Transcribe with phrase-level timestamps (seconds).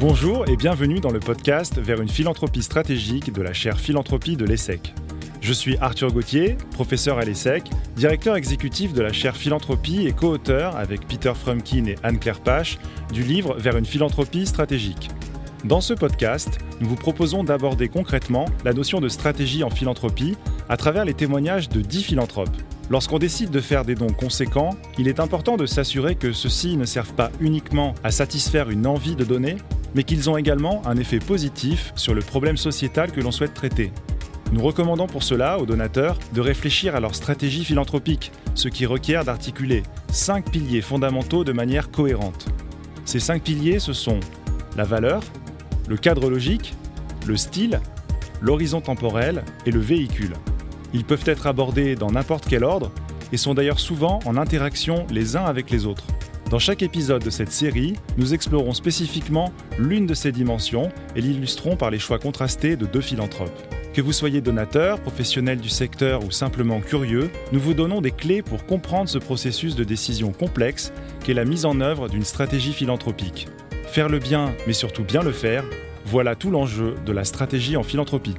[0.00, 4.44] Bonjour et bienvenue dans le podcast Vers une philanthropie stratégique de la chaire philanthropie de
[4.44, 4.94] l'ESSEC.
[5.40, 7.64] Je suis Arthur Gauthier, professeur à l'ESSEC,
[7.96, 12.78] directeur exécutif de la chaire philanthropie et co-auteur avec Peter Frumkin et Anne-Claire Pache
[13.12, 15.08] du livre Vers une philanthropie stratégique.
[15.64, 20.36] Dans ce podcast, nous vous proposons d'aborder concrètement la notion de stratégie en philanthropie
[20.68, 22.56] à travers les témoignages de 10 philanthropes.
[22.90, 26.86] Lorsqu'on décide de faire des dons conséquents, il est important de s'assurer que ceux-ci ne
[26.86, 29.56] servent pas uniquement à satisfaire une envie de donner,
[29.94, 33.92] mais qu'ils ont également un effet positif sur le problème sociétal que l'on souhaite traiter.
[34.52, 39.22] Nous recommandons pour cela aux donateurs de réfléchir à leur stratégie philanthropique, ce qui requiert
[39.22, 42.46] d'articuler cinq piliers fondamentaux de manière cohérente.
[43.04, 44.20] Ces cinq piliers, ce sont
[44.78, 45.22] la valeur,
[45.88, 46.74] le cadre logique,
[47.26, 47.80] le style,
[48.40, 50.32] l'horizon temporel et le véhicule.
[50.92, 52.90] Ils peuvent être abordés dans n'importe quel ordre
[53.32, 56.04] et sont d'ailleurs souvent en interaction les uns avec les autres.
[56.50, 61.76] Dans chaque épisode de cette série, nous explorons spécifiquement l'une de ces dimensions et l'illustrons
[61.76, 63.52] par les choix contrastés de deux philanthropes.
[63.92, 68.42] Que vous soyez donateur, professionnel du secteur ou simplement curieux, nous vous donnons des clés
[68.42, 70.92] pour comprendre ce processus de décision complexe
[71.22, 73.48] qu'est la mise en œuvre d'une stratégie philanthropique.
[73.88, 75.64] Faire le bien, mais surtout bien le faire,
[76.06, 78.36] voilà tout l'enjeu de la stratégie en philanthropie.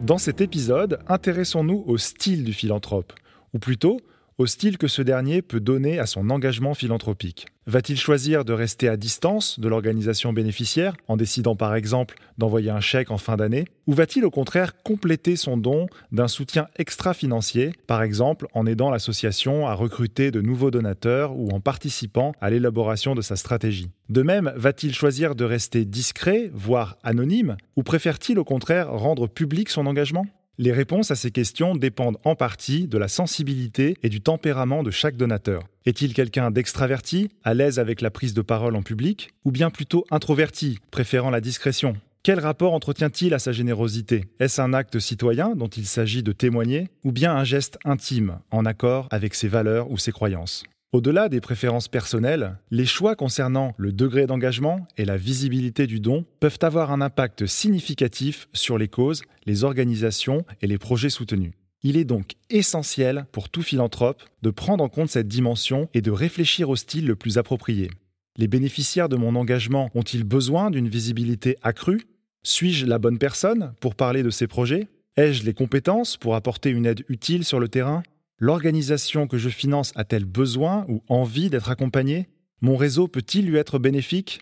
[0.00, 3.12] Dans cet épisode, intéressons-nous au style du philanthrope,
[3.52, 4.00] ou plutôt
[4.40, 7.44] au style que ce dernier peut donner à son engagement philanthropique.
[7.66, 12.80] Va-t-il choisir de rester à distance de l'organisation bénéficiaire, en décidant par exemple d'envoyer un
[12.80, 18.02] chèque en fin d'année, ou va-t-il au contraire compléter son don d'un soutien extra-financier, par
[18.02, 23.20] exemple en aidant l'association à recruter de nouveaux donateurs ou en participant à l'élaboration de
[23.20, 23.90] sa stratégie?
[24.08, 29.68] De même, va-t-il choisir de rester discret, voire anonyme, ou préfère-t-il au contraire rendre public
[29.68, 30.24] son engagement?
[30.60, 34.90] Les réponses à ces questions dépendent en partie de la sensibilité et du tempérament de
[34.90, 35.62] chaque donateur.
[35.86, 40.04] Est-il quelqu'un d'extraverti, à l'aise avec la prise de parole en public, ou bien plutôt
[40.10, 41.94] introverti, préférant la discrétion?
[42.22, 44.26] Quel rapport entretient-il à sa générosité?
[44.38, 48.66] Est-ce un acte citoyen dont il s'agit de témoigner, ou bien un geste intime, en
[48.66, 50.64] accord avec ses valeurs ou ses croyances?
[50.92, 56.24] Au-delà des préférences personnelles, les choix concernant le degré d'engagement et la visibilité du don
[56.40, 61.52] peuvent avoir un impact significatif sur les causes, les organisations et les projets soutenus.
[61.82, 66.10] Il est donc essentiel pour tout philanthrope de prendre en compte cette dimension et de
[66.10, 67.90] réfléchir au style le plus approprié.
[68.36, 72.02] Les bénéficiaires de mon engagement ont-ils besoin d'une visibilité accrue?
[72.42, 74.88] Suis-je la bonne personne pour parler de ces projets?
[75.16, 78.02] Ai-je les compétences pour apporter une aide utile sur le terrain?
[78.42, 82.30] L'organisation que je finance a-t-elle besoin ou envie d'être accompagnée?
[82.62, 84.40] Mon réseau peut-il lui être bénéfique?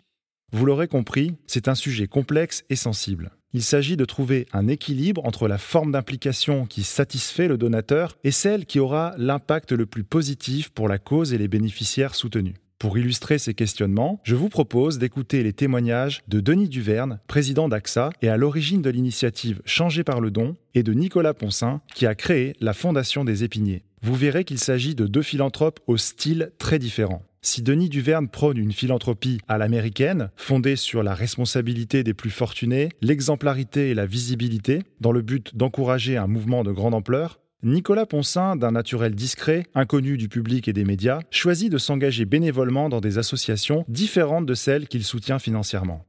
[0.53, 3.33] Vous l'aurez compris, c'est un sujet complexe et sensible.
[3.53, 8.31] Il s'agit de trouver un équilibre entre la forme d'implication qui satisfait le donateur et
[8.31, 12.55] celle qui aura l'impact le plus positif pour la cause et les bénéficiaires soutenus.
[12.79, 18.11] Pour illustrer ces questionnements, je vous propose d'écouter les témoignages de Denis Duverne, président d'AXA
[18.23, 22.15] et à l'origine de l'initiative Changer par le don, et de Nicolas Ponsin, qui a
[22.15, 23.83] créé la Fondation des Épiniers.
[24.03, 27.23] Vous verrez qu'il s'agit de deux philanthropes au style très différent.
[27.41, 32.89] Si Denis Duverne prône une philanthropie à l'américaine, fondée sur la responsabilité des plus fortunés,
[33.01, 38.55] l'exemplarité et la visibilité, dans le but d'encourager un mouvement de grande ampleur, Nicolas Ponsin,
[38.55, 43.19] d'un naturel discret, inconnu du public et des médias, choisit de s'engager bénévolement dans des
[43.19, 46.07] associations différentes de celles qu'il soutient financièrement.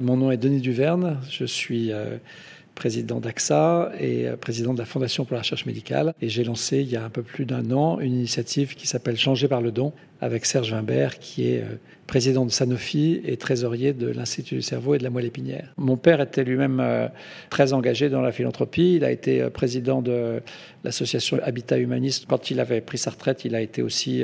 [0.00, 2.16] Mon nom est Denis Duverne, je suis euh,
[2.74, 6.14] président d'AXA et euh, président de la Fondation pour la recherche médicale.
[6.22, 9.18] Et j'ai lancé il y a un peu plus d'un an une initiative qui s'appelle
[9.18, 9.92] Changer par le don
[10.22, 14.94] avec Serge Wimbert qui est euh, président de Sanofi et trésorier de l'Institut du cerveau
[14.94, 15.74] et de la moelle épinière.
[15.76, 17.08] Mon père était lui-même euh,
[17.50, 18.94] très engagé dans la philanthropie.
[18.94, 20.40] Il a été euh, président de
[20.84, 22.26] l'association Habitat Humaniste.
[22.28, 24.22] Quand il avait pris sa retraite, il a été aussi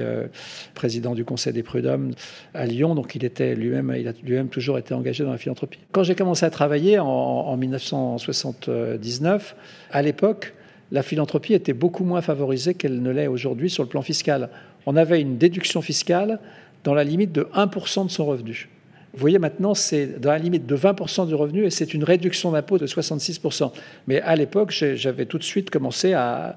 [0.74, 2.12] président du Conseil des prud'hommes
[2.54, 2.94] à Lyon.
[2.94, 5.80] Donc il était lui-même, il a lui-même toujours été engagé dans la philanthropie.
[5.92, 9.56] Quand j'ai commencé à travailler en, en 1979,
[9.90, 10.54] à l'époque,
[10.90, 14.48] la philanthropie était beaucoup moins favorisée qu'elle ne l'est aujourd'hui sur le plan fiscal.
[14.90, 16.40] On avait une déduction fiscale
[16.82, 18.70] dans la limite de 1% de son revenu.
[19.12, 22.52] Vous voyez, maintenant, c'est dans la limite de 20% du revenu et c'est une réduction
[22.52, 23.70] d'impôt de 66%.
[24.06, 26.56] Mais à l'époque, j'avais tout de suite commencé à,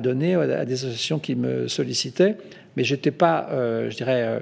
[0.00, 2.38] donner à des associations qui me sollicitaient,
[2.76, 4.40] mais je n'étais pas, euh, je dirais, euh,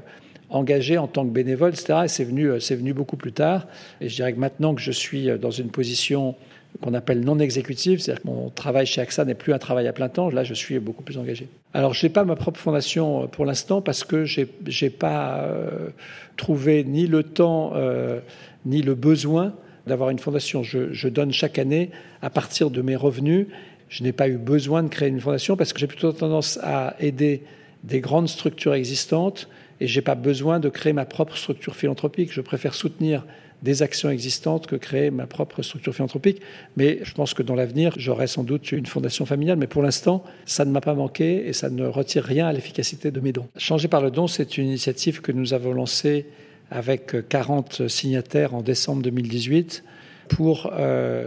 [0.49, 2.05] engagé en tant que bénévole, etc.
[2.05, 3.67] Et c'est venu, c'est venu beaucoup plus tard.
[4.00, 6.35] Et je dirais que maintenant que je suis dans une position
[6.80, 9.92] qu'on appelle non exécutif, c'est-à-dire que mon travail chez AXA n'est plus un travail à
[9.92, 11.48] plein temps, là je suis beaucoup plus engagé.
[11.74, 15.42] Alors je n'ai pas ma propre fondation euh, pour l'instant parce que je n'ai pas
[15.42, 15.88] euh,
[16.36, 18.20] trouvé ni le temps euh,
[18.66, 19.54] ni le besoin
[19.86, 20.62] d'avoir une fondation.
[20.62, 21.90] Je, donne chaque année
[22.20, 23.46] à partir de mes revenus.
[23.88, 26.94] je n'ai pas eu besoin de créer une fondation parce que j'ai plutôt tendance à
[27.00, 27.42] aider
[27.82, 29.48] des grandes structures existantes
[29.82, 32.32] et j'ai pas besoin de créer ma propre structure philanthropique.
[32.32, 33.26] Je préfère soutenir
[33.62, 36.40] des actions existantes que créer ma propre structure philanthropique.
[36.76, 39.58] Mais je pense que dans l'avenir, j'aurai sans doute une fondation familiale.
[39.58, 43.11] Mais pour l'instant, ça ne m'a pas manqué et ça ne retire rien à l'efficacité
[43.11, 43.49] de mes dons.
[43.56, 46.26] Changer par le don, c'est une initiative que nous avons lancée
[46.70, 49.82] avec 40 signataires en décembre 2018
[50.29, 51.26] pour euh,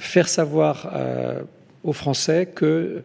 [0.00, 1.40] faire savoir euh,
[1.84, 3.04] aux Français que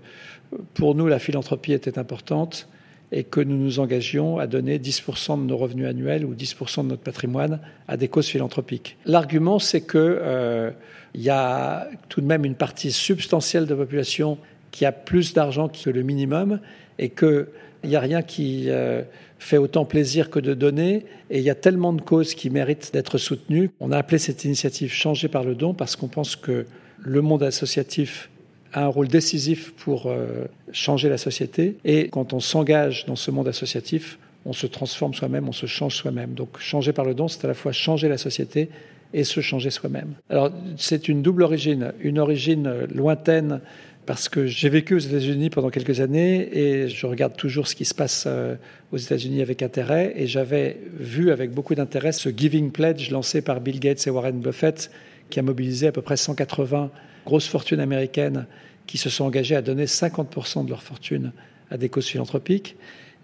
[0.73, 2.67] pour nous, la philanthropie était importante
[3.11, 6.89] et que nous nous engagions à donner 10% de nos revenus annuels ou 10% de
[6.89, 8.97] notre patrimoine à des causes philanthropiques.
[9.05, 10.71] L'argument, c'est que euh,
[11.15, 14.37] y a tout de même une partie substantielle de la population
[14.71, 16.59] qui a plus d'argent que le minimum
[16.99, 17.47] et qu'il
[17.85, 19.03] n'y a rien qui euh,
[19.39, 22.91] fait autant plaisir que de donner et il y a tellement de causes qui méritent
[22.93, 23.71] d'être soutenues.
[23.79, 26.65] On a appelé cette initiative Changer par le don parce qu'on pense que
[26.99, 28.29] le monde associatif
[28.77, 31.77] a un rôle décisif pour euh, changer la société.
[31.83, 35.95] Et quand on s'engage dans ce monde associatif, on se transforme soi-même, on se change
[35.95, 36.33] soi-même.
[36.33, 38.69] Donc changer par le don, c'est à la fois changer la société
[39.13, 40.13] et se changer soi-même.
[40.29, 43.61] Alors c'est une double origine, une origine lointaine
[44.05, 47.83] parce que j'ai vécu aux États-Unis pendant quelques années et je regarde toujours ce qui
[47.83, 48.55] se passe euh,
[48.91, 53.59] aux États-Unis avec intérêt et j'avais vu avec beaucoup d'intérêt ce Giving Pledge lancé par
[53.59, 54.91] Bill Gates et Warren Buffett
[55.29, 56.89] qui a mobilisé à peu près 180
[57.25, 58.45] grosses fortunes américaines
[58.85, 61.31] qui se sont engagées à donner 50% de leur fortune
[61.69, 62.77] à des causes philanthropiques.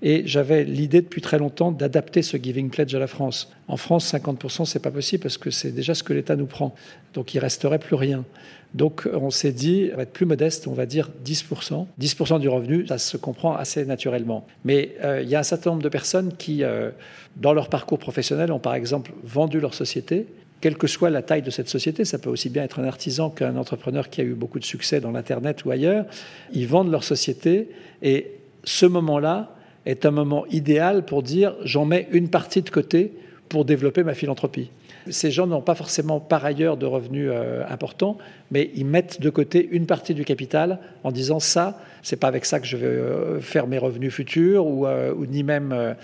[0.05, 3.53] Et j'avais l'idée depuis très longtemps d'adapter ce Giving Pledge à la France.
[3.69, 6.75] En France, 50%, c'est pas possible parce que c'est déjà ce que l'État nous prend.
[7.13, 8.25] Donc il resterait plus rien.
[8.73, 11.85] Donc on s'est dit, on va être plus modeste, on va dire 10%.
[12.01, 14.45] 10% du revenu, ça se comprend assez naturellement.
[14.65, 16.89] Mais euh, il y a un certain nombre de personnes qui, euh,
[17.37, 20.27] dans leur parcours professionnel, ont par exemple vendu leur société
[20.63, 23.29] quelle que soit la taille de cette société, ça peut aussi bien être un artisan
[23.29, 26.05] qu'un entrepreneur qui a eu beaucoup de succès dans l'Internet ou ailleurs,
[26.53, 27.67] ils vendent leur société
[28.01, 28.27] et
[28.63, 33.11] ce moment-là est un moment idéal pour dire j'en mets une partie de côté
[33.49, 34.69] pour développer ma philanthropie.
[35.09, 38.17] Ces gens n'ont pas forcément par ailleurs de revenus euh, importants,
[38.51, 42.45] mais ils mettent de côté une partie du capital en disant ça, c'est pas avec
[42.45, 45.95] ça que je vais euh, faire mes revenus futurs ou, euh, ni même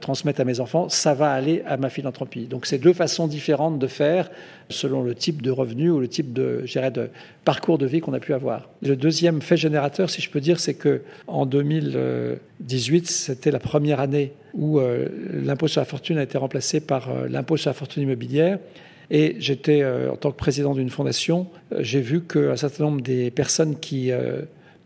[0.00, 2.46] transmettre à mes enfants, ça va aller à ma philanthropie.
[2.46, 4.30] Donc c'est deux façons différentes de faire
[4.70, 7.10] selon le type de revenus ou le type de, de
[7.44, 8.68] parcours de vie qu'on a pu avoir.
[8.82, 11.46] Le deuxième fait générateur, si je peux dire, c'est que en
[12.64, 17.10] 2018, c'était la première année où euh, l'impôt sur la fortune a été remplacé par
[17.10, 18.58] euh, l'impôt sur la fortune immobilière.
[19.10, 23.30] Et j'étais, euh, en tant que président d'une fondation, j'ai vu qu'un certain nombre des
[23.30, 24.10] personnes qui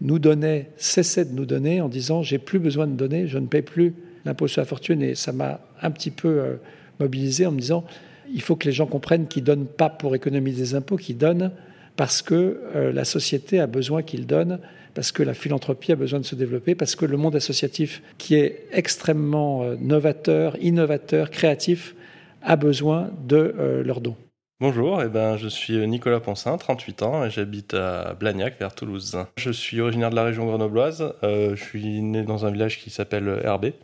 [0.01, 3.47] nous donnaient cessaient de nous donner en disant j'ai plus besoin de donner, je ne
[3.47, 3.95] paie plus
[4.25, 5.01] l'impôt sur la fortune.
[5.03, 6.59] Et ça m'a un petit peu
[6.99, 7.85] mobilisé en me disant
[8.33, 11.53] il faut que les gens comprennent qu'ils donnent pas pour économiser des impôts, qu'ils donnent
[11.97, 12.61] parce que
[12.93, 14.59] la société a besoin qu'ils donnent
[14.99, 18.35] parce que la philanthropie a besoin de se développer, parce que le monde associatif, qui
[18.35, 21.95] est extrêmement euh, novateur, innovateur, créatif,
[22.43, 24.17] a besoin de euh, leurs dons.
[24.59, 29.17] Bonjour, eh ben, je suis Nicolas Ponsin, 38 ans, et j'habite à Blagnac, vers Toulouse.
[29.37, 31.15] Je suis originaire de la région grenobloise.
[31.23, 33.75] Euh, je suis né dans un village qui s'appelle Herbé.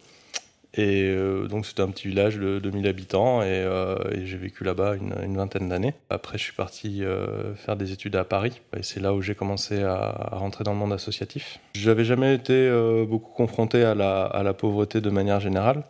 [0.77, 4.97] Et euh, donc c'était un petit village de 2000 habitants euh, et, j'ai vécu là-bas
[4.97, 5.95] une, vingtaine d'années.
[6.11, 9.37] Après je suis parti euh, faire des études à Paris et c'est là où j'ai
[9.37, 11.61] commencé à, rentrer dans le monde associatif.
[11.75, 12.71] J'avais jamais été
[13.09, 15.85] beaucoup confronté à la, pauvreté de manière générale.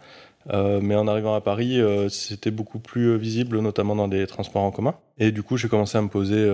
[0.53, 4.95] mais en arrivant à Paris, c'était beaucoup plus visible, notamment dans les transports en commun.
[5.19, 6.51] Et du coup, j'ai commencé à me poser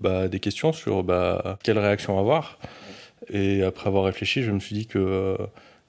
[0.00, 2.58] bah, des questions sur bah, quelle réaction avoir.
[3.28, 5.36] Et après avoir réfléchi, je me suis dit que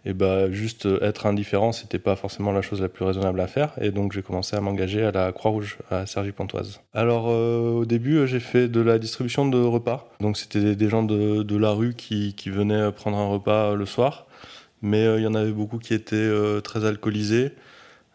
[0.03, 3.47] et bah juste euh, être indifférent, c'était pas forcément la chose la plus raisonnable à
[3.47, 3.73] faire.
[3.79, 6.81] Et donc j'ai commencé à m'engager à la Croix-Rouge à Cergy-Pontoise.
[6.93, 10.09] Alors euh, au début, euh, j'ai fait de la distribution de repas.
[10.19, 13.85] Donc c'était des gens de, de, la rue qui, qui venaient prendre un repas le
[13.85, 14.27] soir.
[14.81, 16.31] Mais il y en avait beaucoup qui étaient
[16.63, 17.51] très alcoolisés.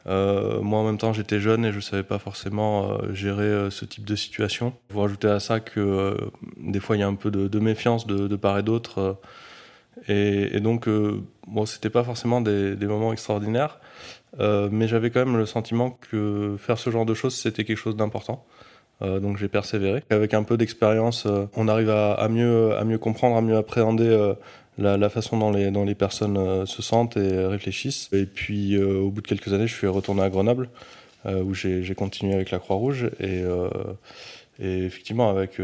[0.05, 4.17] moi, en même temps, j'étais jeune et je savais pas forcément gérer ce type de
[4.17, 4.73] situation.
[4.91, 6.17] Vous rajoutez à ça que
[6.57, 9.21] des fois, il y a un peu de, méfiance de part et d'autre
[10.09, 13.81] et, donc, euh, bon, c'était pas forcément des, moments extraordinaires,
[14.41, 17.79] euh, mais j'avais quand même le sentiment que faire ce genre de choses, c'était quelque
[17.79, 18.45] chose d'important.
[19.03, 20.03] Euh, donc j'ai persévéré.
[20.11, 24.35] Avec un peu d'expérience, on arrive à, mieux, comprendre, à mieux appréhender
[24.79, 28.11] la, façon dont les, personnes se sentent et réfléchissent.
[28.13, 30.69] Et puis au bout de quelques années, je suis retourné à Grenoble,
[31.27, 33.11] où j'ai continué avec la Croix-Rouge.
[33.21, 33.43] Et,
[34.59, 35.59] effectivement, avec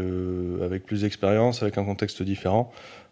[0.85, 2.71] plus d'expérience, avec un contexte différent,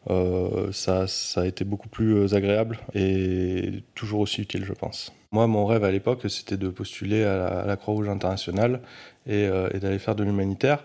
[0.10, 5.14] euh, ça, ça a été beaucoup plus euh, agréable et toujours aussi utile, je pense.
[5.32, 8.82] Moi, mon rêve à l'époque, c'était de postuler à la, Croix-Rouge internationale
[9.28, 10.84] et, euh, et d'aller faire de l'humanitaire.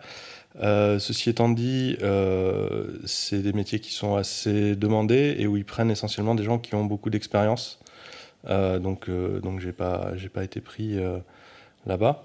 [0.61, 1.96] ceci étant dit,
[3.04, 6.75] c'est des métiers qui sont assez demandés et où ils prennent essentiellement des gens qui
[6.75, 7.80] ont beaucoup d'expérience.
[8.49, 10.96] donc, donc j'ai pas, j'ai pas été pris
[11.87, 12.25] là-bas.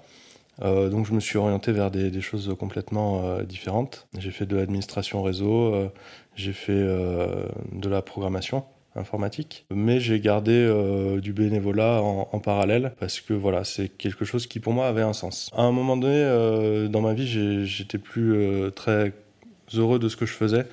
[0.60, 4.06] Donc je me suis orienté vers des, choses complètement différentes.
[4.16, 5.90] J'ai fait de l'administration réseau,
[6.34, 10.70] j'ai fait de la programmation informatique, mais j'ai gardé
[11.20, 15.12] du bénévolat en, parallèle parce que voilà, c'est quelque chose qui pour moi avait un
[15.12, 15.50] sens.
[15.56, 17.26] À un moment donné dans ma vie,
[17.66, 19.12] j'étais plus très
[19.74, 20.66] heureux de ce que je faisais.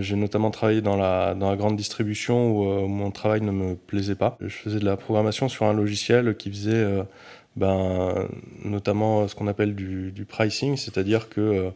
[0.00, 4.16] j'ai notamment travaillé dans la, dans la grande distribution où, mon travail ne me plaisait
[4.16, 4.36] pas.
[4.40, 6.86] Je faisais de la programmation sur un logiciel qui faisait
[7.56, 8.28] ben,
[8.64, 11.70] notamment ce qu'on appelle du, pricing, c'est-à-dire que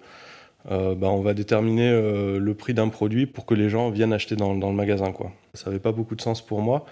[0.69, 3.91] euh, euh, ben, on va déterminer euh, le prix d'un produit pour que les gens
[3.91, 5.13] viennent acheter dans, le magasin.
[5.13, 5.33] Quoi.
[5.55, 6.85] Ça n'avait pas beaucoup de sens pour moi,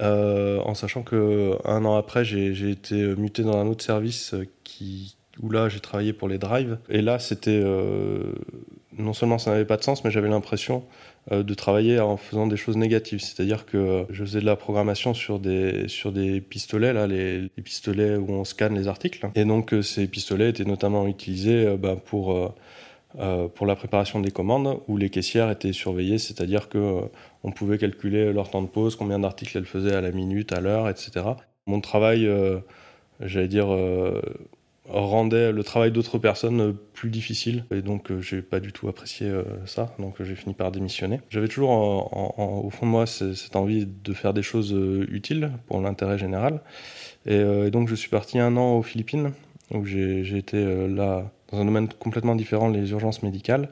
[0.00, 5.50] en sachant que un an après, j'ai été muté dans un autre service qui, où
[5.50, 6.78] là, j'ai travaillé pour les drives.
[6.88, 7.62] Et là, c'était
[8.98, 10.84] non seulement ça n'avait pas de sens, mais j'avais l'impression
[11.32, 13.20] euh, de travailler en faisant des choses négatives.
[13.20, 18.16] C'est-à-dire que je faisais de la programmation sur des, sur des pistolets, là, les, pistolets
[18.16, 19.28] où on scanne les articles.
[19.34, 22.54] Et donc euh, ces pistolets étaient notamment utilisés euh, bah, pour,
[23.54, 27.00] pour la préparation des commandes, où les caissières étaient surveillées, c'est-à-dire que
[27.44, 30.60] on pouvait calculer leur temps de pause, combien d'articles elles faisaient à la minute, à
[30.60, 31.24] l'heure, etc.
[31.66, 32.30] Mon travail,
[33.20, 33.68] j'allais dire
[34.88, 37.64] rendait le travail d'autres personnes plus difficile.
[37.70, 39.94] Et donc euh, j'ai pas du tout apprécié euh, ça.
[39.98, 41.20] Donc j'ai fini par démissionner.
[41.30, 45.80] J'avais toujours au fond de moi cette envie de faire des choses euh, utiles pour
[45.80, 46.60] l'intérêt général.
[47.26, 49.32] Et, donc je suis parti un an aux Philippines
[49.72, 53.68] où j'ai été là dans un domaine complètement différent les urgences médicales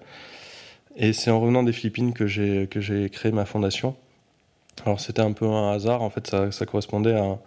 [0.96, 3.96] et c'est en revenant des Philippines que j'ai que j'ai créé ma fondation
[4.84, 7.38] alors c'était un peu un hasard en fait ça, correspondait à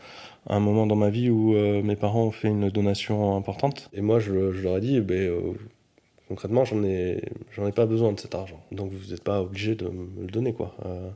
[0.49, 3.89] un moment dans ma vie où euh, mes parents ont fait une donation importante.
[3.93, 5.39] Et moi, je, leur ai dit, eh euh,
[6.27, 7.21] concrètement, j'en ai,
[7.57, 8.61] ai pas besoin de cet argent.
[8.71, 10.75] Donc, vous n'êtes pas obligé de me le donner, quoi.
[10.85, 11.09] Euh,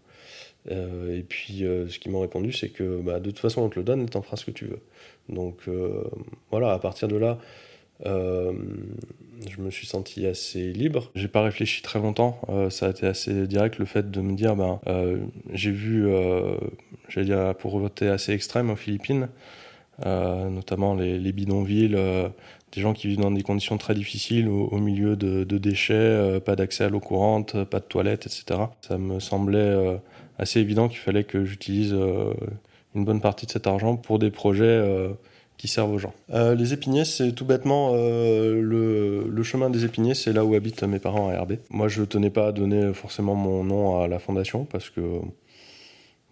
[0.69, 3.83] et puis, ce qu'ils m'ont répondu, c'est que bah, de toute façon, on te le
[3.83, 4.79] donne et t'en feras ce que tu veux.
[5.29, 5.67] Donc,
[6.51, 7.39] voilà, à partir de là,
[8.05, 8.53] euh,
[9.49, 11.11] je me suis senti assez libre.
[11.15, 12.39] J'ai pas réfléchi très longtemps.
[12.49, 14.55] Euh, ça a été assez direct le fait de me dire,
[14.87, 15.17] euh,
[15.51, 16.07] j'ai vu,
[17.09, 19.29] j'allais dire la pauvreté assez extrême aux Philippines,
[20.05, 21.97] notamment les, bidonvilles,
[22.71, 26.55] des gens qui vivent dans des conditions très difficiles au, milieu de, de déchets, pas
[26.55, 28.61] d'accès à l'eau courante, pas de toilettes, etc.
[28.81, 29.99] Ça me semblait
[30.41, 31.95] assez évident qu'il fallait que j'utilise
[32.95, 35.09] une bonne partie de cet argent pour des projets
[35.61, 36.15] qui servent aux gens.
[36.31, 40.81] Euh, les épiniers, c'est tout bêtement euh, le, chemin des épiniers, c'est là où habitent
[40.81, 41.53] mes parents à RB.
[41.69, 45.01] Moi, je tenais pas à donner forcément mon nom à la fondation parce que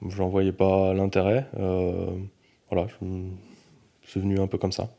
[0.08, 1.46] je n'en voyais pas l'intérêt.
[1.60, 2.08] Euh,
[2.72, 2.88] voilà,
[4.08, 4.89] c'est venu un peu comme ça.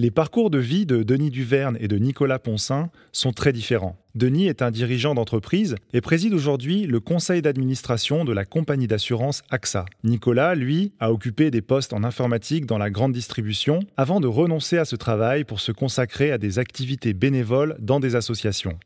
[0.00, 3.96] Les parcours de vie de Denis Duverne et de Nicolas Ponsin sont très différents.
[4.14, 9.42] Denis est un dirigeant d'entreprise et préside aujourd'hui le conseil d'administration de la compagnie d'assurance
[9.50, 9.86] AXA.
[10.04, 14.78] Nicolas, lui, a occupé des postes en informatique dans la grande distribution avant de renoncer
[14.78, 18.78] à ce travail pour se consacrer à des activités bénévoles dans des associations.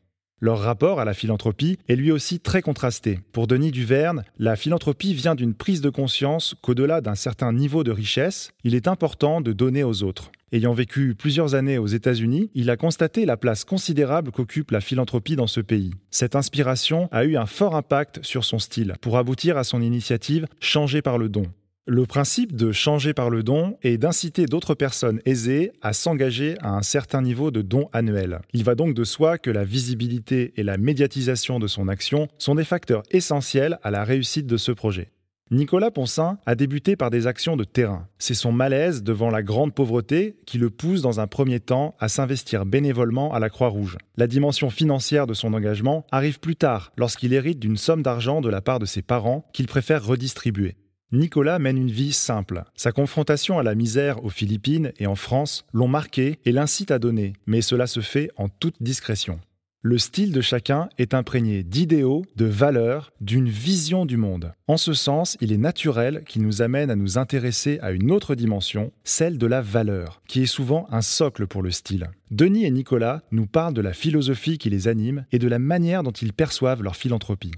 [0.43, 3.21] Leur rapport à la philanthropie est lui aussi très contrasté.
[3.31, 7.93] Pour Denis Duverne, la philanthropie vient d'une prise de conscience qu'au-delà d'un certain niveau de
[7.93, 10.33] richesse, il est important de donner aux autres.
[10.51, 15.37] Ayant vécu plusieurs années aux États-Unis, il a constaté la place considérable qu'occupe la philanthropie
[15.37, 15.93] dans ce pays.
[16.11, 20.49] Cette inspiration a eu un fort impact sur son style, pour aboutir à son initiative
[20.59, 21.45] Changer par le don.
[21.89, 26.71] Le principe de changer par le don est d'inciter d'autres personnes aisées à s'engager à
[26.71, 28.39] un certain niveau de don annuel.
[28.53, 32.55] Il va donc de soi que la visibilité et la médiatisation de son action sont
[32.55, 35.11] des facteurs essentiels à la réussite de ce projet.
[35.51, 38.07] Nicolas Ponsin a débuté par des actions de terrain.
[38.17, 42.09] C'est son malaise devant la grande pauvreté qui le pousse dans un premier temps à
[42.09, 43.99] s'investir bénévolement à la Croix-Rouge.
[44.17, 48.49] La dimension financière de son engagement arrive plus tard, lorsqu'il hérite d'une somme d'argent de
[48.49, 50.77] la part de ses parents qu'il préfère redistribuer.
[51.13, 52.65] Nicolas mène une vie simple.
[52.75, 56.99] Sa confrontation à la misère aux Philippines et en France l'ont marqué et l'incite à
[56.99, 59.39] donner, mais cela se fait en toute discrétion.
[59.85, 64.55] Le style de chacun est imprégné d'idéaux, de valeurs, d'une vision du monde.
[64.69, 68.35] En ce sens, il est naturel qu'il nous amène à nous intéresser à une autre
[68.35, 72.09] dimension, celle de la valeur, qui est souvent un socle pour le style.
[72.31, 76.05] Denis et Nicolas nous parlent de la philosophie qui les anime et de la manière
[76.05, 77.53] dont ils perçoivent leur philanthropie.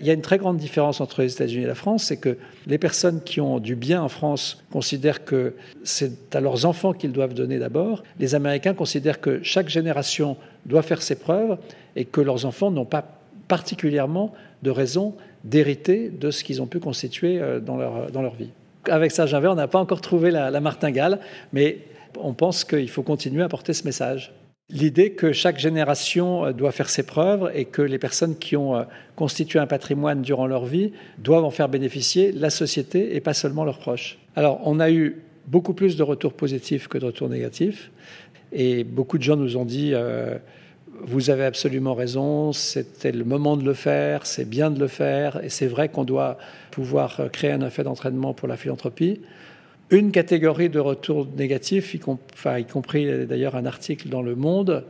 [0.00, 2.38] Il y a une très grande différence entre les États-Unis et la France, c'est que
[2.66, 5.54] les personnes qui ont du bien en France considèrent que
[5.84, 8.02] c'est à leurs enfants qu'ils doivent donner d'abord.
[8.18, 11.58] Les Américains considèrent que chaque génération doit faire ses preuves
[11.96, 13.04] et que leurs enfants n'ont pas
[13.48, 15.14] particulièrement de raison
[15.44, 18.50] d'hériter de ce qu'ils ont pu constituer euh, dans leur, dans leur vie.
[18.88, 21.20] Avec Serge Invert, on n'a pas encore trouvé la martingale,
[21.52, 21.78] mais
[22.18, 24.32] on pense qu'il faut continuer à porter ce message.
[24.72, 28.76] L'idée que chaque génération euh, doit faire ses preuves et que les personnes qui ont
[28.76, 28.84] euh,
[29.16, 33.64] constitué un patrimoine durant leur vie doivent en faire bénéficier la société et pas seulement
[33.64, 34.18] leurs proches.
[34.36, 37.90] Alors, on a eu beaucoup plus de retours positifs que de retours négatifs.
[38.52, 40.36] Et beaucoup de gens nous ont dit euh,
[41.02, 45.42] Vous avez absolument raison, c'était le moment de le faire, c'est bien de le faire,
[45.42, 46.38] et c'est vrai qu'on doit
[46.70, 49.20] pouvoir créer un effet d'entraînement pour la philanthropie
[49.90, 54.84] une catégorie de retours négatifs, y, compris d'ailleurs un article dans Le Monde,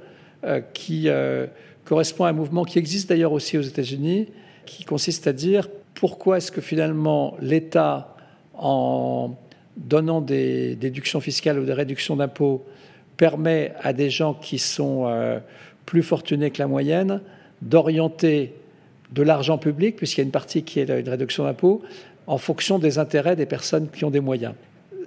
[0.45, 1.47] euh, qui euh,
[1.85, 4.29] correspond à un mouvement qui existe d'ailleurs aussi aux États-Unis,
[4.67, 8.15] qui consiste à dire pourquoi est-ce que finalement l'État,
[8.55, 9.37] en
[9.77, 12.65] donnant des déductions fiscales ou des réductions d'impôts,
[13.17, 15.41] permet à des gens qui sont euh,
[15.87, 17.21] plus fortunés que la moyenne
[17.63, 18.55] d'orienter
[19.13, 21.83] de l'argent public, puisqu'il y a une partie qui est une réduction d'impôts,
[22.27, 24.55] en fonction des intérêts des personnes qui ont des moyens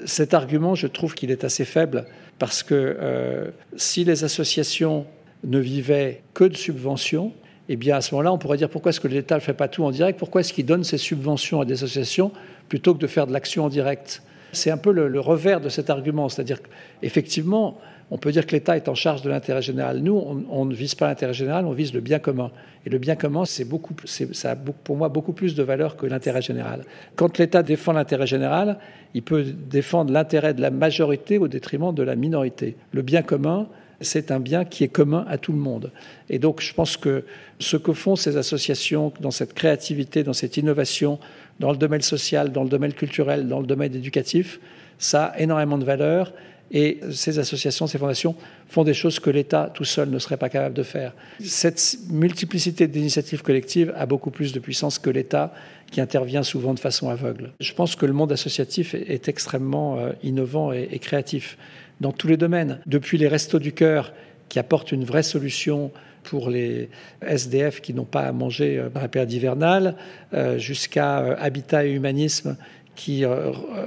[0.06, 2.06] cet argument, je trouve qu'il est assez faible
[2.40, 5.06] parce que euh, si les associations
[5.44, 7.34] ne vivaient que de subventions,
[7.70, 9.68] eh bien à ce moment-là, on pourrait dire pourquoi est-ce que l'État ne fait pas
[9.68, 10.20] tout en direct?
[10.20, 12.32] Pourquoi est-ce qu'il donne ses subventions à des associations
[12.70, 14.22] plutôt que de faire de l'action en direct?
[14.52, 17.80] C'est un peu le, le, revers de cet argument, c'est-à-dire qu'effectivement,
[18.14, 19.98] on peut dire que l'État est en charge de l'intérêt général.
[19.98, 20.14] Nous,
[20.52, 22.52] on, ne vise pas l'intérêt général, on vise le bien commun.
[22.86, 26.06] Et le bien commun, c'est beaucoup, ça a pour moi beaucoup plus de valeur que
[26.06, 26.84] l'intérêt général.
[27.16, 28.78] Quand l'État défend l'intérêt général,
[29.16, 32.76] il peut défendre l'intérêt de la majorité au détriment de la minorité.
[32.92, 33.68] Le bien commun,
[34.00, 35.90] c'est un bien qui est commun à tout le monde.
[36.30, 37.24] Et donc, je pense que
[37.58, 41.18] ce que font ces associations dans cette créativité, dans cette innovation,
[41.60, 44.60] dans le domaine social, dans le domaine culturel, dans le domaine éducatif,
[45.00, 46.32] ça a énormément de valeur
[46.72, 48.36] et ces associations, ces fondations
[48.68, 51.14] font des choses que l'État tout seul ne serait pas capable de faire.
[51.40, 55.54] Cette multiplicité d'initiatives collectives a beaucoup plus de puissance que l'État
[55.92, 57.52] qui intervient souvent de façon aveugle.
[57.60, 61.58] Je pense que le monde associatif est extrêmement euh, innovant et créatif
[62.02, 64.12] dans tous les domaines, depuis les restos du cœur
[64.50, 65.92] qui apportent une vraie solution
[66.24, 66.90] pour les
[67.22, 69.96] SDF qui n'ont pas à manger euh, dans la période hivernale,
[70.34, 72.58] euh, jusqu'à Habitat et Humanisme
[72.96, 73.26] qui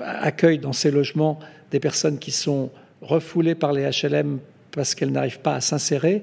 [0.05, 1.39] accueille dans ces logements
[1.71, 2.71] des personnes qui sont
[3.03, 4.39] refoulées par les HLM
[4.73, 6.23] parce qu'elles n'arrivent pas à s'insérer.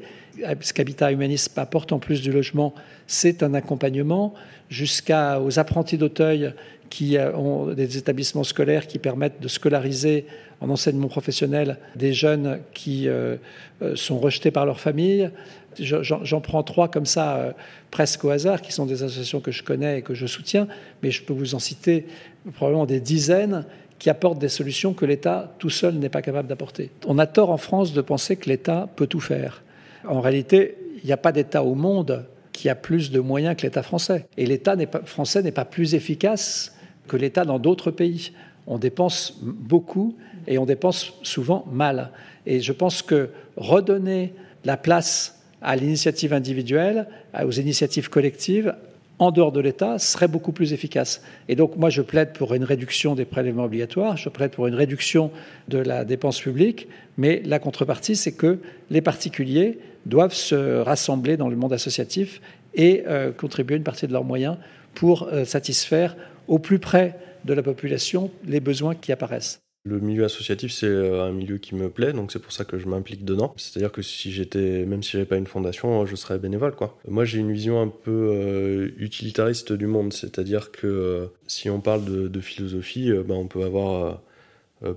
[0.61, 2.73] Ce qu'Habitat Humanisme apporte en plus du logement,
[3.07, 4.33] c'est un accompagnement
[4.69, 6.53] jusqu'aux apprentis d'Auteuil
[6.89, 10.27] qui euh, ont des établissements scolaires qui permettent de scolariser
[10.61, 13.37] en enseignement professionnel des jeunes qui euh,
[13.81, 15.31] euh, sont rejetés par leur famille.
[15.79, 17.55] J'en prends trois comme ça,
[17.89, 20.67] presque au hasard, qui sont des associations que je connais et que je soutiens,
[21.01, 22.05] mais je peux vous en citer
[22.53, 23.65] probablement des dizaines
[23.99, 26.91] qui apportent des solutions que l'État tout seul n'est pas capable d'apporter.
[27.05, 29.63] On a tort en France de penser que l'État peut tout faire.
[30.07, 33.63] En réalité, il n'y a pas d'État au monde qui a plus de moyens que
[33.63, 34.27] l'État français.
[34.37, 34.75] Et l'État
[35.05, 36.75] français n'est pas plus efficace
[37.07, 38.31] que l'État dans d'autres pays.
[38.67, 40.15] On dépense beaucoup
[40.47, 42.11] et on dépense souvent mal.
[42.45, 44.33] Et je pense que redonner
[44.65, 47.07] la place à l'initiative individuelle,
[47.41, 48.75] aux initiatives collectives,
[49.19, 51.21] en dehors de l'État serait beaucoup plus efficace.
[51.47, 54.75] Et donc moi je plaide pour une réduction des prélèvements obligatoires, je plaide pour une
[54.75, 55.31] réduction
[55.67, 61.49] de la dépense publique, mais la contrepartie c'est que les particuliers doivent se rassembler dans
[61.49, 62.41] le monde associatif
[62.73, 64.57] et euh, contribuer une partie de leurs moyens
[64.93, 66.15] pour euh, satisfaire
[66.47, 69.62] au plus près de la population les besoins qui apparaissent.
[69.85, 72.79] Le milieu associatif, c'est euh, un milieu qui me plaît, donc c'est pour ça que
[72.79, 73.53] je m'implique dedans.
[73.57, 76.73] C'est-à-dire que si j'étais, même si j'avais pas une fondation, je serais bénévole.
[77.05, 81.81] Moi, j'ai une vision un peu euh, utilitariste du monde, c'est-à-dire que euh, si on
[81.81, 84.21] parle de, philosophie, ben, on peut avoir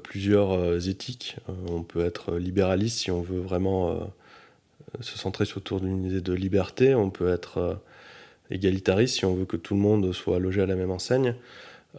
[0.03, 1.37] plusieurs éthiques.
[1.69, 4.13] on peut être libéraliste si on veut vraiment
[5.01, 6.95] se centrer autour d'une idée de liberté.
[6.95, 7.79] On peut être
[8.51, 11.37] égalitariste si on veut que tout le monde soit logé à la même enseigne.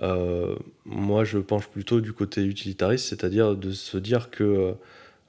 [0.01, 0.55] Euh,
[0.85, 4.75] moi, je penche plutôt du côté utilitariste, c'est-à-dire de se dire que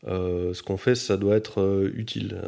[0.07, 2.41] euh, ce qu'on fait, ça doit être euh, utile.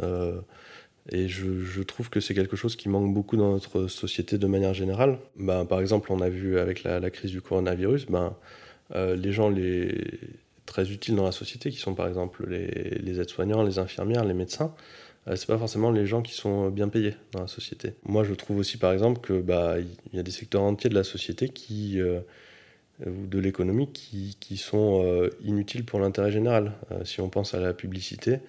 [1.10, 4.74] et je, trouve que c'est quelque chose qui manque beaucoup dans notre société de manière
[4.74, 5.18] générale.
[5.36, 8.34] Ben, par exemple, on a vu avec la, crise du coronavirus, ben,
[8.94, 9.94] les gens les
[10.70, 14.72] très utiles dans la société, qui sont par exemple les, aides-soignants, les infirmières, les médecins,
[14.72, 17.94] euh, c'est pas forcément les gens qui sont bien payés dans la société.
[18.04, 20.94] Moi, je trouve aussi, par exemple, que bah il y a des secteurs entiers de
[20.94, 21.52] la société
[21.96, 22.20] euh,
[23.06, 26.72] ou de l'économie qui, qui, sont euh, inutiles pour l'intérêt général.
[27.04, 28.40] si on pense à la publicité,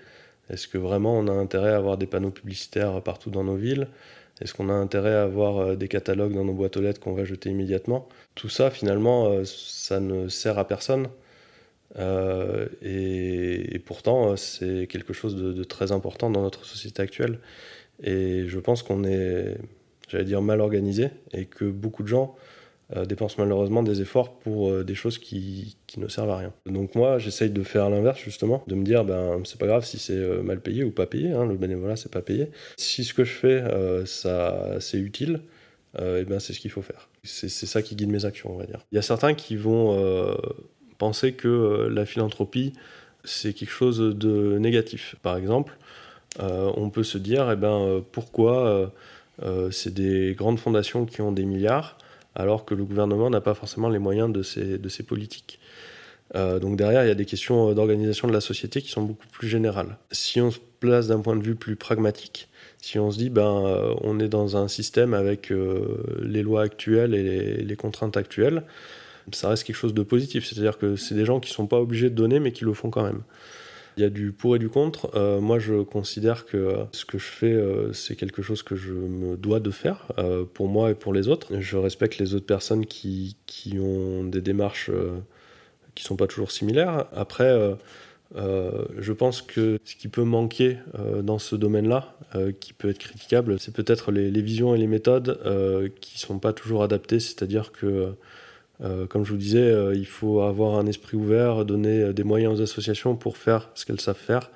[0.49, 3.87] est-ce que vraiment on a intérêt à avoir des panneaux publicitaires partout dans nos villes?
[4.41, 7.25] Est-ce qu'on a intérêt à avoir des catalogues dans nos boîtes aux lettres qu'on va
[7.25, 8.09] jeter immédiatement?
[8.33, 11.09] Tout ça, finalement, ça ne sert à personne.
[11.97, 17.39] Euh, et, pourtant, c'est quelque chose de, très important dans notre société actuelle.
[18.03, 19.57] Et je pense qu'on est,
[20.07, 22.35] j'allais dire, mal organisé et que beaucoup de gens
[23.07, 26.53] dépensent malheureusement des efforts pour des choses qui, ne servent à rien.
[26.65, 29.97] Donc moi, j'essaye de faire l'inverse justement, de me dire, ben c'est pas grave si
[29.97, 32.49] c'est mal payé ou pas payé, hein, le bénévolat c'est pas payé.
[32.75, 33.63] Si ce que je fais,
[34.05, 35.39] ça c'est utile,
[35.99, 37.07] et ben c'est ce qu'il faut faire.
[37.23, 38.85] C'est ça qui guide mes actions, on va dire.
[38.91, 39.95] Il y a certains qui vont
[41.01, 42.73] penser que la philanthropie
[43.23, 45.15] c'est quelque chose de négatif.
[45.21, 45.77] Par exemple,
[46.39, 48.91] euh, on peut se dire, eh ben, euh, pourquoi
[49.43, 51.97] euh, c'est des grandes fondations qui ont des milliards
[52.35, 55.59] alors que le gouvernement n'a pas forcément les moyens de ces, de politiques.
[56.33, 59.49] donc derrière, il y a des questions d'organisation de la société qui sont beaucoup plus
[59.49, 59.97] générales.
[60.11, 62.47] Si on se place d'un point de vue plus pragmatique,
[62.81, 63.51] si on se dit, ben,
[63.99, 65.51] on est dans un système avec
[66.21, 68.63] les lois actuelles et les contraintes actuelles,
[69.31, 70.45] ça reste quelque chose de positif.
[70.45, 72.73] C'est-à-dire que c'est des gens qui ne sont pas obligés de donner, mais qui le
[72.73, 73.23] font quand même.
[73.97, 75.11] Il y a du pour et du contre.
[75.15, 78.93] Euh, moi, je considère que ce que je fais, euh, c'est quelque chose que je
[78.93, 81.59] me dois de faire euh, pour moi et pour les autres.
[81.59, 84.89] Je respecte les autres personnes qui, qui ont des démarches
[85.93, 87.05] qui sont pas toujours similaires.
[87.13, 87.53] Après,
[88.33, 90.77] je pense que ce qui peut manquer
[91.21, 92.15] dans ce domaine-là,
[92.61, 95.37] qui peut être critiquable, c'est peut-être les, les, visions et les méthodes
[95.99, 97.19] qui sont pas toujours adaptées.
[97.19, 98.13] C'est-à-dire que
[98.83, 102.23] euh, comme je vous disais, euh, il faut avoir un esprit ouvert, donner euh, des
[102.23, 104.49] moyens aux associations pour faire ce qu'elles savent faire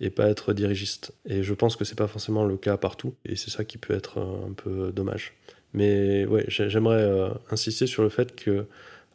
[0.00, 1.12] et pas être dirigiste.
[1.28, 3.94] Et je pense que c'est pas forcément le cas partout, et c'est ça qui peut
[3.94, 5.34] être un peu dommage.
[5.72, 8.66] Mais ouais, j'aimerais insister sur le fait que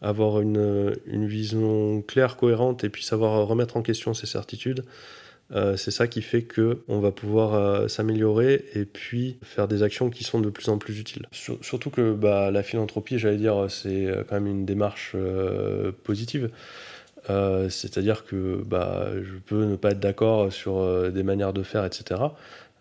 [0.01, 4.85] avoir une, une, vision claire, cohérente, et puis savoir remettre en question ses certitudes,
[5.55, 9.81] euh, c'est ça qui fait que on va pouvoir euh, s'améliorer et puis faire des
[9.81, 11.25] actions qui sont de plus en plus utiles.
[11.31, 15.15] surtout que bah, la philanthropie, j'allais dire, c'est euh, quand même une démarche
[16.03, 16.49] positive.
[17.69, 22.21] C'est-à-dire que bah, je peux ne pas être d'accord sur des manières de faire, etc.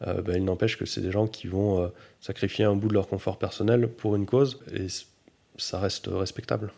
[0.01, 3.39] Bah, il n'empêche que c'est des gens qui vont sacrifier un bout de leur confort
[3.39, 4.87] personnel pour une cause et
[5.59, 6.73] ça reste respectable.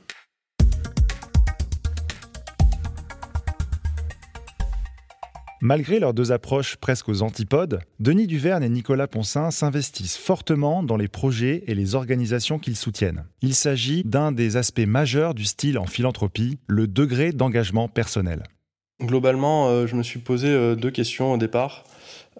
[5.62, 10.96] Malgré leurs deux approches presque aux antipodes, Denis Duverne et Nicolas Poncin s'investissent fortement dans
[10.96, 13.26] les projets et les organisations qu'ils soutiennent.
[13.42, 18.44] Il s'agit d'un des aspects majeurs du style en philanthropie, le degré d'engagement personnel.
[19.02, 21.84] Globalement, euh, je me suis posé euh, deux questions au départ.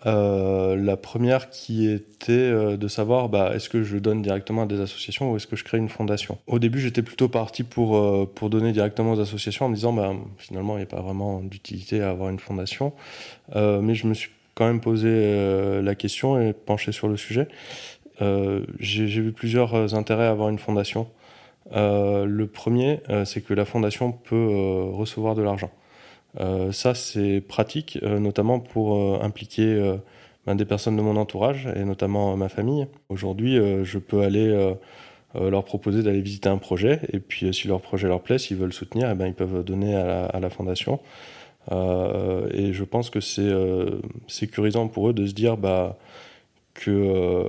[0.07, 4.81] Euh, la première qui était de savoir bah, est-ce que je donne directement à des
[4.81, 6.39] associations ou est-ce que je crée une fondation?
[6.47, 10.15] Au début, j'étais plutôt parti pour, pour donner directement aux associations en me disant bah,
[10.39, 12.93] finalement, il n'y a pas vraiment d'utilité à avoir une fondation.
[13.55, 17.49] mais je me suis quand même posé la question et penché sur le sujet.
[18.79, 21.09] J'ai vu plusieurs intérêts à avoir une fondation.
[21.75, 25.71] le premier, c'est que la fondation peut recevoir de l'argent.
[26.39, 29.99] Euh, ça, c'est pratique, euh, notamment pour euh, impliquer
[30.47, 32.87] ben, des personnes de mon entourage, et notamment ma famille.
[33.09, 34.75] Aujourd'hui, je peux aller
[35.35, 38.73] leur proposer d'aller visiter un projet, et puis si leur projet leur plaît, s'ils veulent
[38.73, 41.01] soutenir, eh ben, ils peuvent donner à la, fondation.
[41.71, 43.53] et je pense que c'est
[44.29, 45.99] sécurisant pour eux de se dire bah,
[46.75, 47.45] que,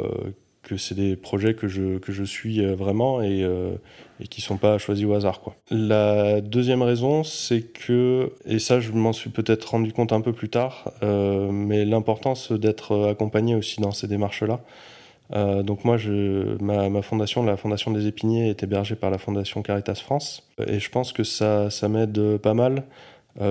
[0.77, 3.75] c'est des projets que je, que je suis euh, vraiment et, euh,
[4.19, 5.41] et qui sont pas choisis au hasard.
[5.41, 5.55] Quoi.
[5.69, 10.33] La deuxième raison, c'est que, et ça je m'en suis peut-être rendu compte un peu
[10.33, 14.61] plus tard, euh, mais l'importance d'être accompagné aussi dans ces démarches-là.
[15.63, 19.95] Donc moi, je, ma, fondation, la Fondation des Épiniers, est hébergée par la Fondation Caritas
[19.95, 20.43] France.
[20.67, 22.83] Et je pense que ça, ça m'aide pas mal.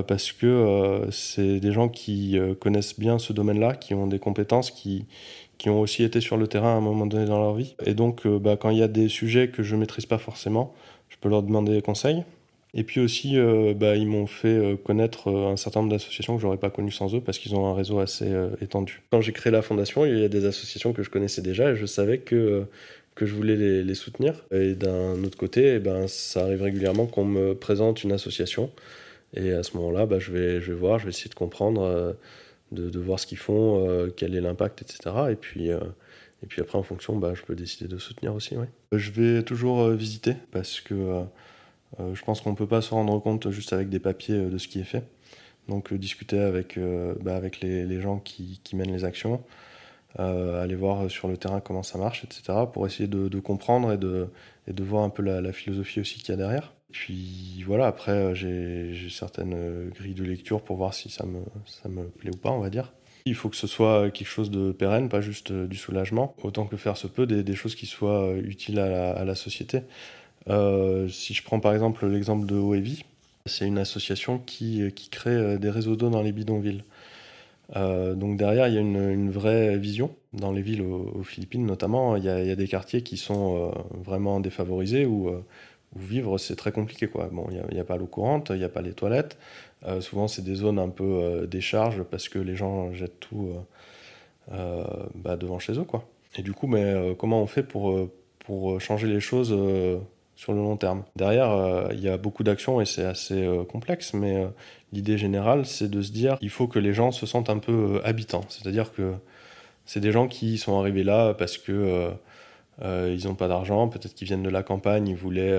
[0.07, 5.07] Parce que c'est des gens qui connaissent bien ce domaine-là, qui ont des compétences, qui,
[5.61, 7.75] qui ont aussi été sur le terrain à un moment donné dans leur vie.
[7.85, 10.73] Et donc, euh, bah, quand il y a des sujets que je maîtrise pas forcément,
[11.11, 12.25] je peux leur demander des conseils.
[12.73, 16.41] Et puis aussi, euh, bah, ils m'ont fait euh, connaître un certain nombre d'associations que
[16.41, 18.27] j'aurais pas connues sans eux parce qu'ils ont un réseau assez
[18.63, 19.03] étendu.
[19.11, 21.77] Quand j'ai créé la fondation, il y a des associations que je connaissais déjà et
[21.77, 22.65] je savais que
[23.15, 24.47] que je voulais les, les soutenir.
[24.51, 28.71] Et d'un autre côté, eh ben, ça arrive régulièrement qu'on me présente une association.
[29.37, 32.15] Et à ce moment-là, bah, je, vais, je vais voir, je vais essayer de comprendre
[32.73, 35.17] de, voir ce qu'ils font, euh, quel est l'impact, etc.
[35.31, 35.81] Et puis, euh,
[36.43, 38.57] et puis après, en fonction, bah, je peux décider de soutenir aussi.
[38.57, 38.69] Ouais.
[38.93, 41.25] Je vais toujours euh, visiter parce que
[41.99, 44.69] je pense qu'on ne peut pas se rendre compte juste avec des papiers de ce
[44.69, 45.05] qui est fait.
[45.69, 46.79] Donc discuter avec,
[47.21, 49.43] bah, avec les, les, gens qui, qui, mènent les actions,
[50.17, 52.61] aller voir sur le terrain comment ça marche, etc.
[52.73, 54.29] pour essayer de, comprendre et de,
[54.69, 56.73] et de voir un peu la philosophie aussi qu'il y a derrière.
[56.93, 61.41] Puis voilà, après, euh, j'ai certaines euh, grilles de lecture pour voir si ça me,
[61.67, 62.93] ça me plaît ou pas, on va dire.
[63.27, 66.35] Il faut que ce soit quelque chose de pérenne, pas juste euh, du soulagement.
[66.43, 69.83] Autant que faire se peut, des, choses qui soient utiles à la, société.
[70.49, 73.05] Euh, si je prends par exemple l'exemple de OEVI,
[73.47, 76.83] c'est une association qui, qui crée des réseaux d'eau dans les bidonvilles.
[77.75, 80.15] donc derrière, il y a une, vraie vision.
[80.33, 83.73] Dans les villes aux, Philippines notamment, il y, a, des quartiers qui sont
[84.05, 85.31] vraiment défavorisés où,
[85.97, 87.07] vivre c'est très compliqué.
[87.09, 87.29] Quoi.
[87.33, 89.39] Bon, il n'y a, pas l'eau courante, il n'y a pas les toilettes.
[90.01, 93.53] souvent, c'est des zones un peu décharge parce que les gens jettent tout
[94.49, 95.85] bah, devant chez eux.
[95.85, 96.05] Quoi.
[96.37, 99.55] Et du coup, mais, comment on fait pour, pour changer les choses
[100.41, 101.05] sur le long terme?
[101.17, 104.47] Derrière, euh, il y a beaucoup d'actions et c'est assez euh, complexe, mais euh,
[104.91, 108.01] l'idée générale, c'est de se dire il faut que les gens se sentent un peu
[108.05, 108.47] habitants.
[108.49, 109.13] C'est-à-dire que
[109.85, 112.11] c'est des gens qui sont arrivés là parce que
[112.83, 115.59] ils n'ont pas d'argent, peut-être qu'ils viennent de la campagne, ils voulaient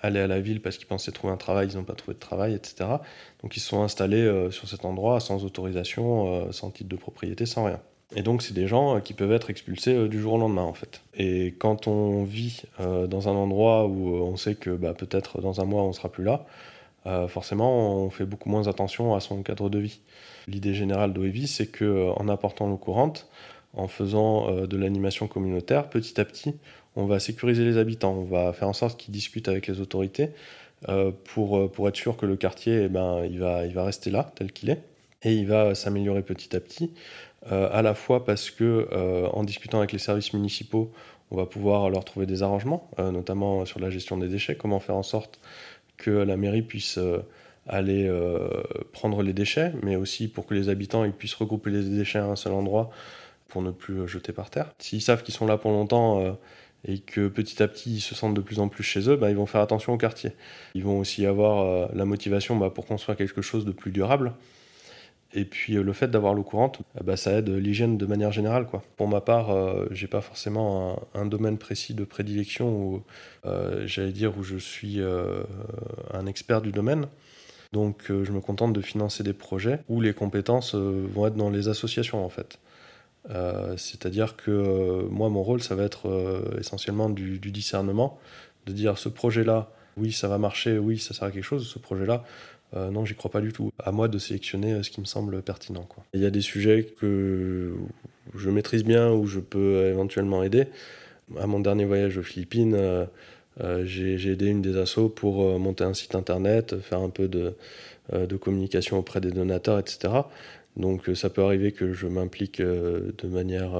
[0.00, 2.20] aller à la ville parce qu'ils pensaient trouver un travail, ils n'ont pas trouvé de
[2.20, 2.88] travail, etc.
[3.42, 7.64] Donc ils se sont installés sur cet endroit sans autorisation, sans titre de propriété, sans
[7.64, 7.80] rien.
[8.16, 10.62] Et donc, c'est des gens euh, qui peuvent être expulsés euh, du jour au lendemain,
[10.62, 11.02] en fait.
[11.14, 15.60] Et quand on vit euh, dans un endroit où on sait que bah, peut-être dans
[15.60, 16.44] un mois, on sera plus là,
[17.28, 20.00] forcément, on fait beaucoup moins attention à son cadre de vie.
[20.46, 23.28] L'idée générale d'OEVI, c'est qu'en apportant l'eau courante,
[23.74, 26.54] en faisant de l'animation communautaire, petit à petit,
[26.96, 30.30] on va sécuriser les habitants, on va faire en sorte qu'ils discutent avec les autorités
[31.24, 34.70] pour, pour être sûr que le quartier, eh ben, il, va, rester là, tel qu'il
[34.70, 34.82] est,
[35.22, 36.92] et il va s'améliorer petit à petit
[37.52, 40.92] euh, à la fois parce que euh, en discutant avec les services municipaux,
[41.30, 44.80] on va pouvoir leur trouver des arrangements, euh, notamment sur la gestion des déchets, comment
[44.80, 45.38] faire en sorte
[45.96, 46.98] que la mairie puisse
[47.66, 48.08] aller
[48.92, 52.36] prendre les déchets, mais aussi pour que les habitants puissent regrouper les déchets à un
[52.36, 52.90] seul endroit
[53.48, 54.72] pour ne plus jeter par terre.
[54.78, 56.36] S'ils savent qu'ils sont là pour longtemps
[56.84, 59.30] et que petit à petit ils se sentent de plus en plus chez eux, bah,
[59.30, 60.32] ils vont faire attention au quartier.
[60.74, 64.34] Ils vont aussi avoir la motivation bah, pour construire quelque chose de plus durable.
[65.34, 68.32] Et puis euh, le fait d'avoir l'eau courante, euh, bah, ça aide l'hygiène de manière
[68.32, 68.66] générale.
[68.66, 68.82] Quoi.
[68.96, 73.02] Pour ma part, euh, j'ai pas forcément un, domaine précis de prédilection où
[73.84, 77.06] j'allais dire où je suis un expert du domaine.
[77.72, 81.68] Donc je me contente de financer des projets où les compétences vont être dans les
[81.68, 82.58] associations en fait.
[83.76, 88.18] C'est-à-dire que moi mon rôle ça va être essentiellement du, discernement,
[88.66, 91.78] de dire ce projet-là, oui ça va marcher, oui ça sert à quelque chose, ce
[91.78, 92.24] projet-là,
[92.76, 93.72] euh, non, j'y crois pas du tout.
[93.82, 95.88] À moi de sélectionner euh, ce qui me semble pertinent.
[96.12, 97.74] Il y a des sujets que
[98.34, 100.66] je maîtrise bien ou je peux éventuellement aider.
[101.38, 103.06] À mon dernier voyage aux Philippines, euh,
[103.84, 108.98] j'ai aidé une des assos pour monter un site internet, faire un peu de communication
[108.98, 110.14] auprès des donateurs, etc.
[110.78, 113.72] Donc ça peut arriver que je m'implique de manière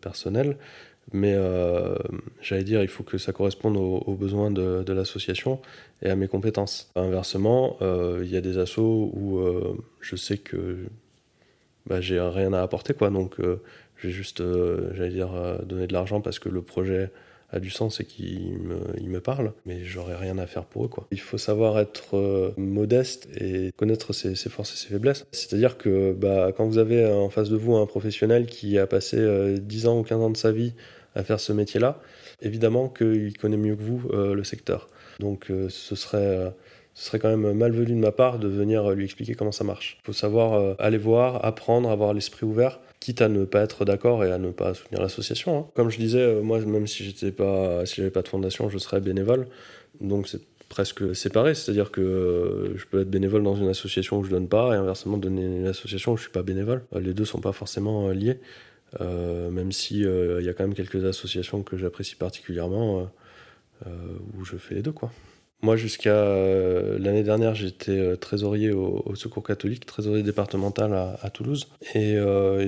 [0.00, 0.56] personnelle,
[1.12, 1.94] mais euh,
[2.42, 5.60] j'allais dire, il faut que ça corresponde aux, besoins de, l'association
[6.02, 6.90] et à mes compétences.
[6.96, 10.76] Inversement, euh, il y a des assos où euh, je sais que
[11.86, 13.10] bah, j'ai rien à apporter, quoi.
[13.10, 14.42] Donc, je vais juste,
[14.94, 15.30] j'allais dire,
[15.64, 17.10] donner de l'argent parce que le projet
[17.50, 20.84] a du sens et qu'il me, il me parle, mais j'aurais rien à faire pour
[20.84, 20.88] eux.
[20.88, 21.06] Quoi.
[21.10, 25.26] Il faut savoir être modeste et connaître ses, forces et ses faiblesses.
[25.32, 29.18] C'est-à-dire que bah, quand vous avez en face de vous un professionnel qui a passé
[29.60, 30.74] 10 ans ou 15 ans de sa vie
[31.14, 32.00] à faire ce métier-là,
[32.42, 34.88] évidemment qu'il connaît mieux que vous euh, le secteur.
[35.18, 36.50] Donc euh, ce serait euh,
[36.94, 39.98] ce serait quand même malvenu de ma part de venir lui expliquer comment ça marche.
[40.02, 44.24] Il faut savoir aller voir, apprendre, avoir l'esprit ouvert, quitte à ne pas être d'accord
[44.24, 45.58] et à ne pas soutenir l'association.
[45.58, 45.66] Hein.
[45.74, 49.00] Comme je disais, moi, même si j'étais pas, si j'avais pas de fondation, je serais
[49.00, 49.46] bénévole.
[50.00, 54.30] Donc c'est presque séparé, c'est-à-dire que je peux être bénévole dans une association où je
[54.30, 56.84] donne pas et inversement donner une association où je suis pas bénévole.
[57.00, 58.38] Les deux sont pas forcément liés.
[59.00, 63.10] Euh, même si euh, il y a quand même quelques associations que j'apprécie particulièrement
[63.86, 63.90] euh,
[64.36, 65.12] où je fais les deux quoi.
[65.60, 66.14] Moi, jusqu'à
[66.98, 71.68] l'année dernière, j'étais trésorier au, Secours catholique, trésorier départemental à, Toulouse.
[71.94, 72.16] Et,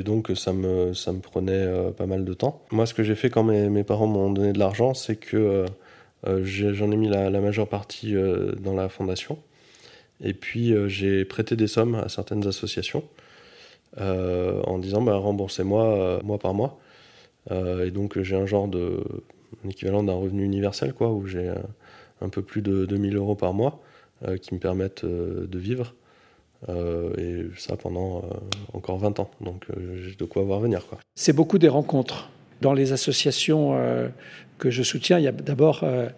[0.02, 2.64] donc, ça me, ça me prenait pas mal de temps.
[2.72, 5.66] Moi, ce que j'ai fait quand mes, parents m'ont donné de l'argent, c'est que
[6.24, 8.14] j'en ai, mis la, majeure partie
[8.58, 9.38] dans la fondation.
[10.20, 13.04] Et puis, j'ai prêté des sommes à certaines associations.
[13.98, 16.78] Euh, en disant bah, remboursez-moi euh, mois par mois.
[17.50, 19.02] Euh, et donc j'ai un genre de
[19.68, 21.52] équivalent d'un revenu universel, quoi, où j'ai
[22.20, 23.80] un peu plus de 2000 euros par mois
[24.42, 25.94] qui me permettent de vivre.
[26.68, 28.22] et ça pendant
[28.74, 29.30] encore 20 ans.
[29.40, 30.86] Donc j'ai de quoi voir venir.
[31.14, 32.28] C'est beaucoup des rencontres.
[32.60, 33.74] Dans les associations
[34.60, 35.18] que je soutiens.
[35.18, 36.08] Il y a d'abord euh,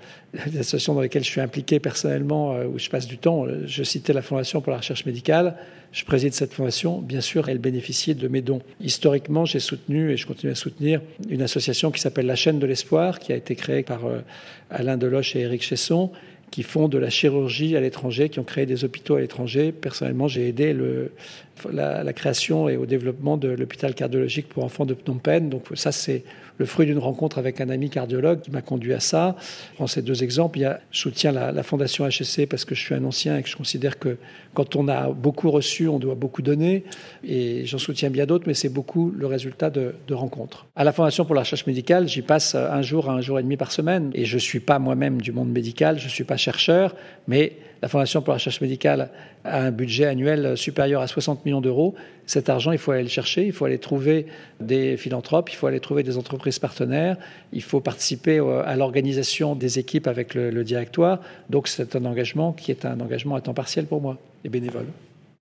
[0.48, 3.46] des associations dans lesquelles je suis impliqué personnellement, euh, où je passe du temps.
[3.64, 5.57] Je citais la Fondation pour la recherche médicale.
[5.92, 7.00] Je préside cette fondation.
[7.00, 8.61] Bien sûr, elle bénéficiait de mes dons.
[8.81, 12.66] Historiquement, j'ai soutenu et je continue à soutenir une association qui s'appelle La chaîne de
[12.66, 14.20] l'espoir, qui a été créée par euh,
[14.70, 16.11] Alain Deloche et Éric Chesson,
[16.53, 19.73] qui font de la chirurgie à l'étranger, qui ont créé des hôpitaux à l'étranger.
[19.73, 20.77] Personnellement, j'ai aidé
[21.73, 25.49] la, création et au développement de l'hôpital cardiologique pour enfants de Phnom Penh.
[25.49, 26.25] Donc ça, c'est
[26.59, 29.35] le fruit d'une rencontre avec un ami cardiologue qui m'a conduit à ça.
[29.71, 30.59] Je prends ces deux exemples.
[30.59, 33.49] Il y je soutiens la, Fondation HSC parce que je suis un ancien et que
[33.49, 34.19] je considère que
[34.55, 36.85] quand on a beaucoup reçu, on doit beaucoup donner.
[37.25, 40.67] Et j'en soutiens bien d'autres, mais c'est beaucoup le résultat de, rencontres.
[40.77, 43.43] À la Fondation pour la recherche médicale, j'y passe un jour à un jour et
[43.43, 44.11] demi par semaine.
[44.15, 46.95] Et je ne suis pas moi-même du monde médical, je ne suis pas chercheur,
[47.27, 49.11] mais la Fondation pour la recherche médicale
[49.45, 51.95] a un budget annuel supérieur à 60 millions d'euros.
[52.27, 54.27] Cet argent, il faut aller le chercher, il faut aller trouver
[54.61, 57.17] des philanthropes, il faut aller trouver des entreprises partenaires,
[57.53, 61.21] il faut participer à l'organisation des équipes avec le, le directoire.
[61.51, 64.87] Donc c'est un engagement qui est un engagement à temps partiel pour moi et bénévole.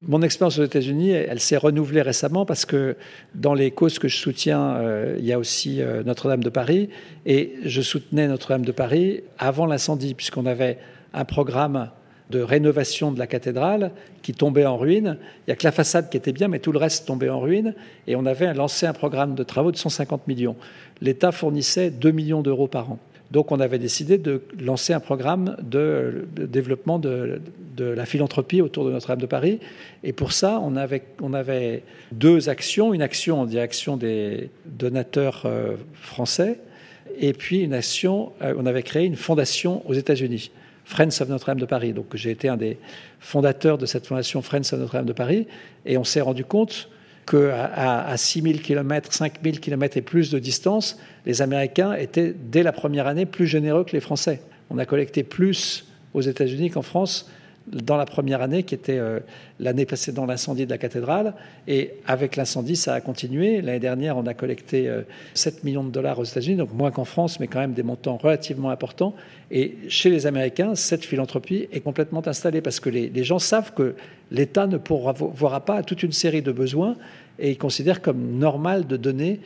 [0.07, 2.95] Mon expérience aux États-Unis, elle s'est renouvelée récemment parce que
[3.35, 6.89] dans les causes que je soutiens, euh, il y a aussi euh, Notre-Dame de Paris.
[7.27, 10.79] Et je soutenais Notre-Dame de Paris avant l'incendie, puisqu'on avait
[11.13, 11.91] un programme
[12.31, 13.91] de rénovation de la cathédrale
[14.23, 15.17] qui tombait en ruine.
[15.41, 17.39] Il n'y a que la façade qui était bien, mais tout le reste tombait en
[17.39, 17.75] ruine.
[18.07, 20.55] Et on avait lancé un programme de travaux de 150 millions.
[20.99, 22.97] L'État fournissait 2 millions d'euros par an.
[23.31, 27.41] Donc on avait décidé de lancer un programme de, développement de,
[27.77, 29.59] la philanthropie autour de Notre-Dame de Paris.
[30.03, 32.93] Et pour ça, on avait, on avait deux actions.
[32.93, 36.59] Une action en direction des donateurs euh, français
[37.19, 40.51] et puis une action, euh, on avait créé une fondation aux États-Unis.
[40.83, 41.93] Friends of Notre-Dame de Paris.
[41.93, 42.77] Donc j'ai été un des
[43.19, 45.47] fondateurs de cette fondation Friends of Notre-Dame de Paris
[45.85, 46.89] et on s'est rendu compte
[47.25, 52.34] qu'à à, 6 000 km, 5 000 km et plus de distance, les Américains étaient
[52.36, 54.41] dès la première année plus généreux que les Français.
[54.69, 57.29] On a collecté plus aux États-Unis qu'en France
[57.67, 59.19] dans la première année, qui était euh,
[59.60, 61.34] l'année précédant l'incendie de la cathédrale.
[61.67, 63.62] Et avec l'incendie, ça a continué.
[63.62, 65.02] L'année dernière, on a collecté euh,
[65.34, 68.17] 7 millions de dollars aux États-Unis, donc moins qu'en France, mais quand même des montants
[68.17, 69.15] relativement importants.
[69.52, 73.95] Et chez les Américains, cette philanthropie est complètement installée parce que les, gens savent que
[74.32, 76.95] l'État ne pourra pas à toute une série de besoins
[77.38, 79.41] et ils considèrent comme normal de donner.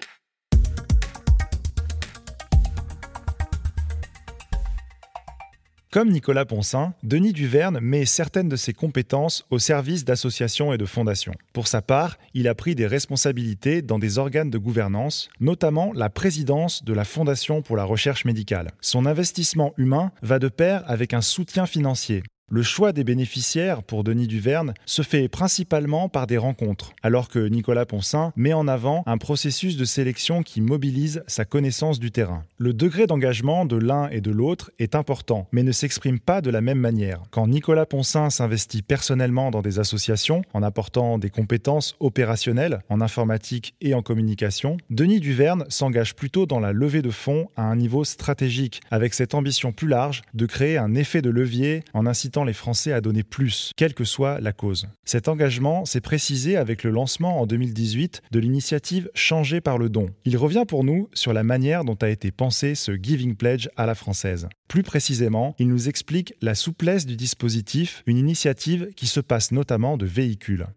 [5.95, 10.83] Comme Nicolas Poncin, Denis Duverne met certaines de ses compétences au service d'associations et de
[10.85, 11.31] fondations.
[11.53, 16.09] Pour sa part, il a pris des responsabilités dans des organes de gouvernance, notamment la
[16.09, 18.71] présidence de la Fondation pour la recherche médicale.
[18.81, 22.23] Son investissement humain va de pair avec un soutien financier.
[22.51, 27.39] Le choix des bénéficiaires pour Denis Duverne se fait principalement par des rencontres, alors que
[27.39, 32.43] Nicolas Poncin met en avant un processus de sélection qui mobilise sa connaissance du terrain.
[32.59, 36.51] Le degré d'engagement de l'un et de l'autre est important, mais ne s'exprime pas de
[36.51, 37.23] la même manière.
[37.31, 43.73] Quand Nicolas Poncin s'investit personnellement dans des associations, en apportant des compétences opérationnelles en informatique
[43.81, 48.03] et en communication, Denis Duverne s'engage plutôt dans la levée de fonds à un niveau
[48.03, 52.53] stratégique, avec cette ambition plus large de créer un effet de levier en incitant les
[52.53, 54.87] Français à donner plus, quelle que soit la cause.
[55.05, 60.09] Cet engagement s'est précisé avec le lancement en 2018 de l'initiative Changer par le don.
[60.25, 63.85] Il revient pour nous sur la manière dont a été pensé ce Giving Pledge à
[63.85, 64.47] la française.
[64.67, 69.97] Plus précisément, il nous explique la souplesse du dispositif, une initiative qui se passe notamment
[69.97, 70.67] de véhicules.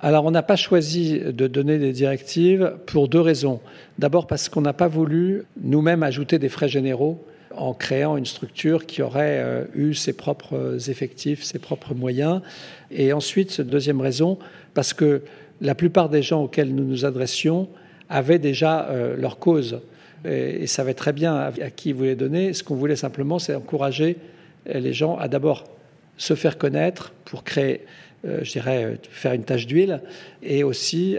[0.00, 3.60] Alors on n'a pas choisi de donner des directives pour deux raisons.
[3.98, 8.86] D'abord parce qu'on n'a pas voulu nous-mêmes ajouter des frais généraux en créant une structure
[8.86, 12.40] qui aurait euh, eu ses propres effectifs, ses propres moyens.
[12.90, 14.38] Et ensuite, deuxième raison,
[14.74, 15.22] parce que
[15.60, 17.68] la plupart des gens auxquels nous nous adressions
[18.08, 19.80] avaient déjà euh, leur cause
[20.24, 22.52] et, savaient très bien à, qui ils voulaient donner.
[22.52, 24.16] Ce qu'on voulait simplement, c'est encourager
[24.66, 25.64] les gens à d'abord
[26.16, 27.82] se faire connaître pour créer,
[28.26, 30.00] euh, je dirais, faire une tâche d'huile
[30.42, 31.18] et aussi,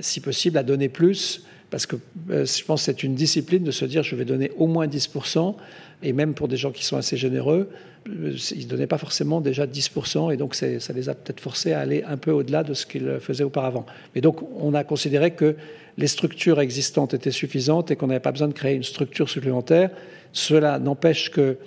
[0.00, 1.96] si possible, à donner plus parce que
[2.30, 4.86] euh, je pense que c'est une discipline de se dire je vais donner au moins
[4.86, 5.54] 10%,
[6.02, 7.68] et même pour des gens qui sont assez généreux,
[8.08, 11.72] euh, ils ne donnaient pas forcément déjà 10%, et donc ça les a peut-être forcés
[11.72, 13.84] à aller un peu au-delà de ce qu'ils faisaient auparavant.
[14.14, 15.56] Mais donc on a considéré que
[15.98, 19.90] les structures existantes étaient suffisantes et qu'on n'avait pas besoin de créer une structure supplémentaire.
[20.32, 21.58] Cela n'empêche que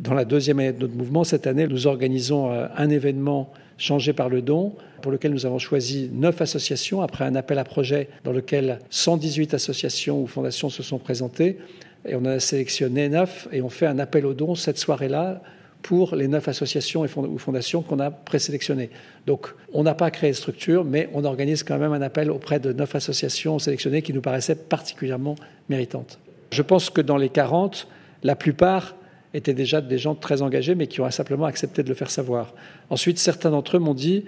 [0.00, 4.12] dans la deuxième année de notre mouvement, cette année, nous organisons euh, un événement changé
[4.12, 8.08] par le don, pour lequel nous avons choisi neuf associations après un appel à projet
[8.24, 11.58] dans lequel 118 associations ou fondations se sont présentées.
[12.08, 15.42] Et on en a sélectionné neuf et on fait un appel au don cette soirée-là
[15.82, 18.88] pour les neuf associations ou fondations qu'on a présélectionnées.
[19.26, 22.58] Donc, on n'a pas créé de structure, mais on organise quand même un appel auprès
[22.58, 25.34] de neuf associations sélectionnées qui nous paraissaient particulièrement
[25.68, 26.18] méritantes.
[26.50, 27.88] Je pense que dans les 40,
[28.22, 28.96] la plupart
[29.34, 32.54] étaient déjà des gens très engagés, mais qui ont simplement accepté de le faire savoir.
[32.88, 34.24] Ensuite, certains d'entre eux m'ont dit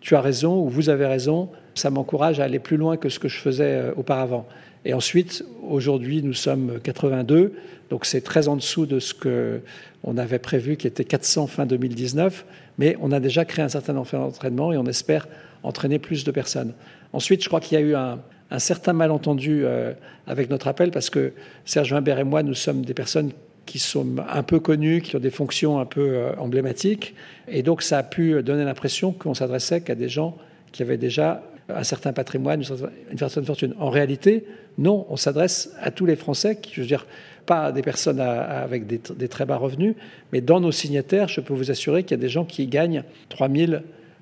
[0.00, 3.18] tu as raison ou vous avez raison, ça m'encourage à aller plus loin que ce
[3.18, 4.46] que je faisais auparavant.
[4.84, 7.54] Et ensuite, aujourd'hui, nous sommes 82,
[7.90, 12.46] donc c'est très en dessous de ce qu'on avait prévu, qui était 400 fin 2019,
[12.78, 15.26] mais on a déjà créé un certain nombre d'entraînements et on espère
[15.64, 16.72] entraîner plus de personnes.
[17.12, 18.20] Ensuite, je crois qu'il y a eu un,
[18.58, 19.92] certain malentendu euh,
[20.28, 21.32] avec notre appel parce que
[21.64, 23.32] Serge Wimbert et moi, nous sommes des personnes
[23.66, 27.14] qui sont un peu connues, qui ont des fonctions un peu euh, emblématiques.
[27.48, 30.36] Et donc, ça a pu donner l'impression qu'on s'adressait qu'à des gens
[30.72, 32.62] qui avaient déjà un certain patrimoine,
[33.10, 33.74] une certaine fortune.
[33.78, 34.44] En réalité,
[34.78, 37.06] non, on s'adresse à tous les Français, qui, je veux dire,
[37.44, 39.94] pas des personnes avec des, très bas revenus,
[40.32, 43.04] mais dans nos signataires, je peux vous assurer qu'il y a des gens qui gagnent
[43.28, 43.72] 3 000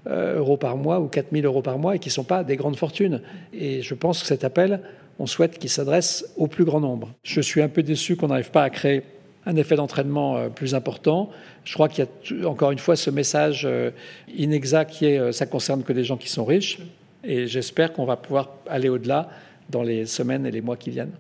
[0.07, 2.45] euh, euros par mois ou 4 000 euros par mois et qui ne sont pas
[2.45, 3.23] des grandes fortunes.
[3.53, 4.81] Et je pense que cet appel,
[5.19, 7.13] on souhaite qu'il s'adresse au plus grand nombre.
[7.23, 9.03] Je suis un peu déçu qu'on n'arrive pas à créer
[9.47, 11.31] un effet d'entraînement euh, plus important.
[11.65, 13.91] Je crois qu'il y a encore une fois ce message euh,
[14.37, 16.79] inexact qui est ça concerne que les gens qui sont riches.
[17.23, 19.29] Et j'espère qu'on va pouvoir aller au-delà
[19.71, 21.15] dans les semaines et les mois qui viennent.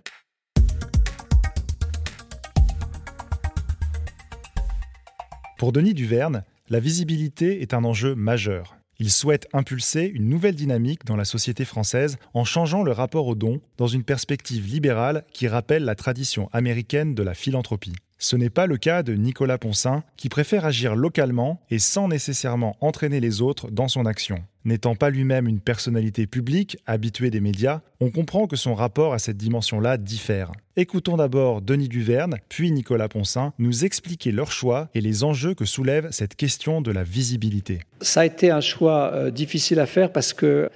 [5.57, 8.77] Pour Denis Duverne, la visibilité est un enjeu majeur.
[8.99, 13.35] Il souhaite impulser une nouvelle dynamique dans la société française en changeant le rapport aux
[13.35, 17.95] dons dans une perspective libérale qui rappelle la tradition américaine de la philanthropie.
[18.18, 22.76] Ce n'est pas le cas de Nicolas Ponsin, qui préfère agir localement et sans nécessairement
[22.80, 24.44] entraîner les autres dans son action.
[24.64, 29.18] N'étant pas lui-même une personnalité publique, habituée des médias, on comprend que son rapport à
[29.18, 30.52] cette dimension-là diffère.
[30.76, 35.66] Écoutons d'abord Denis Duverne, puis Nicolas Ponsin, nous expliquer leur choix et les enjeux que
[35.66, 37.80] soulève cette question de la visibilité.
[38.00, 40.70] Ça a été un choix euh, difficile à faire parce que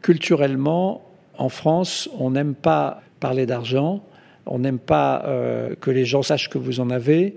[0.00, 4.04] culturellement, en France, on n'aime pas parler d'argent,
[4.46, 7.36] on n'aime pas euh, que les gens sachent que vous en avez.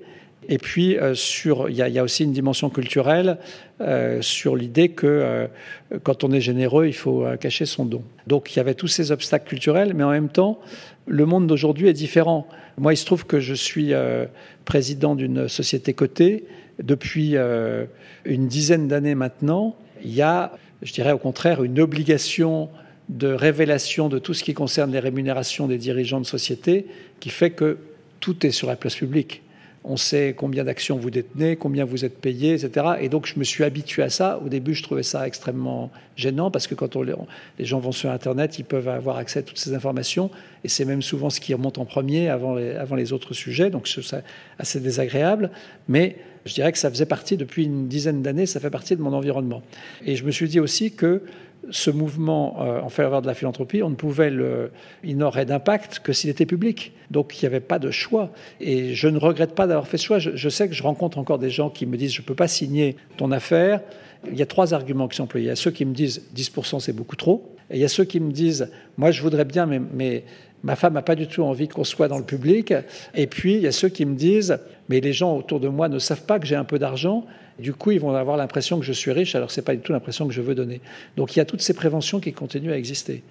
[0.50, 1.14] Et puis, euh,
[1.70, 3.38] il y, y, a aussi une dimension culturelle
[3.82, 5.48] euh, sur l'idée que
[6.04, 8.02] quand on est généreux, il faut cacher son don.
[8.28, 10.60] Donc, il y avait tous ces obstacles culturels, mais en même temps,
[11.06, 12.48] le monde d'aujourd'hui est différent.
[12.78, 13.94] Moi, il se trouve que je suis
[14.64, 16.46] président d'une société cotée
[16.82, 17.36] depuis
[18.26, 19.76] une dizaine d'années maintenant.
[20.04, 22.70] Il y a, je dirais au contraire, une obligation
[23.10, 26.86] de révélation de tout ce qui concerne les rémunérations des dirigeants de société
[27.20, 27.78] qui fait que
[28.20, 29.42] tout est sur la place publique.
[29.90, 32.86] On sait combien d'actions vous détenez, combien vous êtes payé, etc.
[33.00, 34.42] Et donc, je me suis habitué à ça.
[34.44, 38.60] Au début, je trouvais ça extrêmement gênant parce que quand les gens vont sur Internet,
[38.60, 40.30] ils peuvent avoir accès à toutes ces informations.
[40.66, 43.70] Et c'est même souvent ce qui remonte en premier avant les, avant les autres sujets.
[43.70, 44.24] Donc, c'est
[44.60, 45.52] assez désagréable.
[45.88, 49.02] Mais je dirais que ça faisait partie, depuis une dizaine d'années, ça fait partie de
[49.02, 49.64] mon environnement.
[50.06, 51.22] Et je me suis dit aussi que
[51.70, 54.32] ce mouvement euh, en faveur de la philanthropie, on ne pouvait
[55.04, 56.94] il n'aurait d'impact que s'il était public.
[57.12, 58.32] Donc il n'y avait pas de choix.
[58.60, 60.20] Et je ne regrette pas d'avoir fait ce choix.
[60.20, 62.48] Je, sais que je rencontre encore des gens qui me disent je ne peux pas
[62.48, 63.82] signer ton affaire.
[64.30, 65.46] Il y a trois arguments qui sont employés.
[65.46, 67.56] Il y a ceux qui me disent 10% c'est beaucoup trop.
[67.70, 70.24] Et il y a ceux qui me disent moi je voudrais bien, mais
[70.64, 72.74] ma femme n'a pas du tout envie qu'on soit dans le public.
[73.16, 74.58] Et puis il y a ceux qui me disent
[74.90, 77.26] mais les gens autour de moi ne savent pas que j'ai un peu d'argent.
[77.60, 79.82] Du coup, ils vont avoir l'impression que je suis riche, alors ce n'est pas du
[79.82, 80.80] tout l'impression que je veux donner.
[81.16, 83.24] Donc il y a toutes ces préventions qui continuent à exister.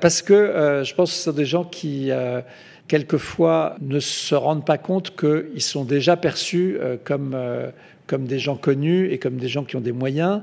[0.00, 2.40] Parce que euh, je pense que ce sont des gens qui, euh,
[2.88, 7.36] quelquefois, ne se rendent pas compte qu'ils sont déjà perçus euh, comme,
[8.10, 10.42] comme des gens connus et comme des gens qui ont des moyens.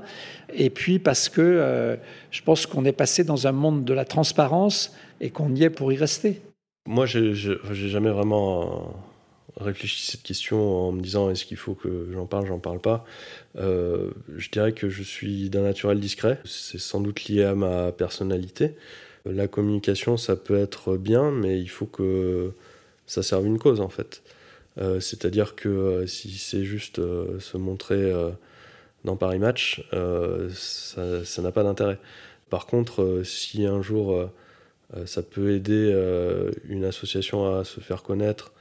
[0.54, 1.98] Et puis parce que
[2.30, 5.70] je pense qu'on est passé dans un monde de la transparence et qu'on y est
[5.70, 6.40] pour y rester.
[6.86, 8.94] Moi, j'ai jamais vraiment
[9.60, 12.80] réfléchi à cette question en me disant est-ce qu'il faut que j'en parle, j'en parle
[12.80, 13.04] pas?
[13.56, 16.40] Euh, je dirais que je suis d'un naturel discret.
[16.46, 18.74] C'est sans doute lié à ma personnalité.
[19.26, 22.52] La communication, ça peut être bien, mais il faut que
[23.06, 24.22] ça serve une cause en fait.
[24.78, 28.12] Euh, c'est-à-dire que euh, si c'est juste se montrer
[29.04, 29.84] dans Paris Match,
[30.52, 31.98] ça n'a pas d'intérêt.
[32.50, 34.30] Par contre, si un jour
[35.04, 35.92] ça peut aider
[36.64, 38.52] une association à se faire connaître,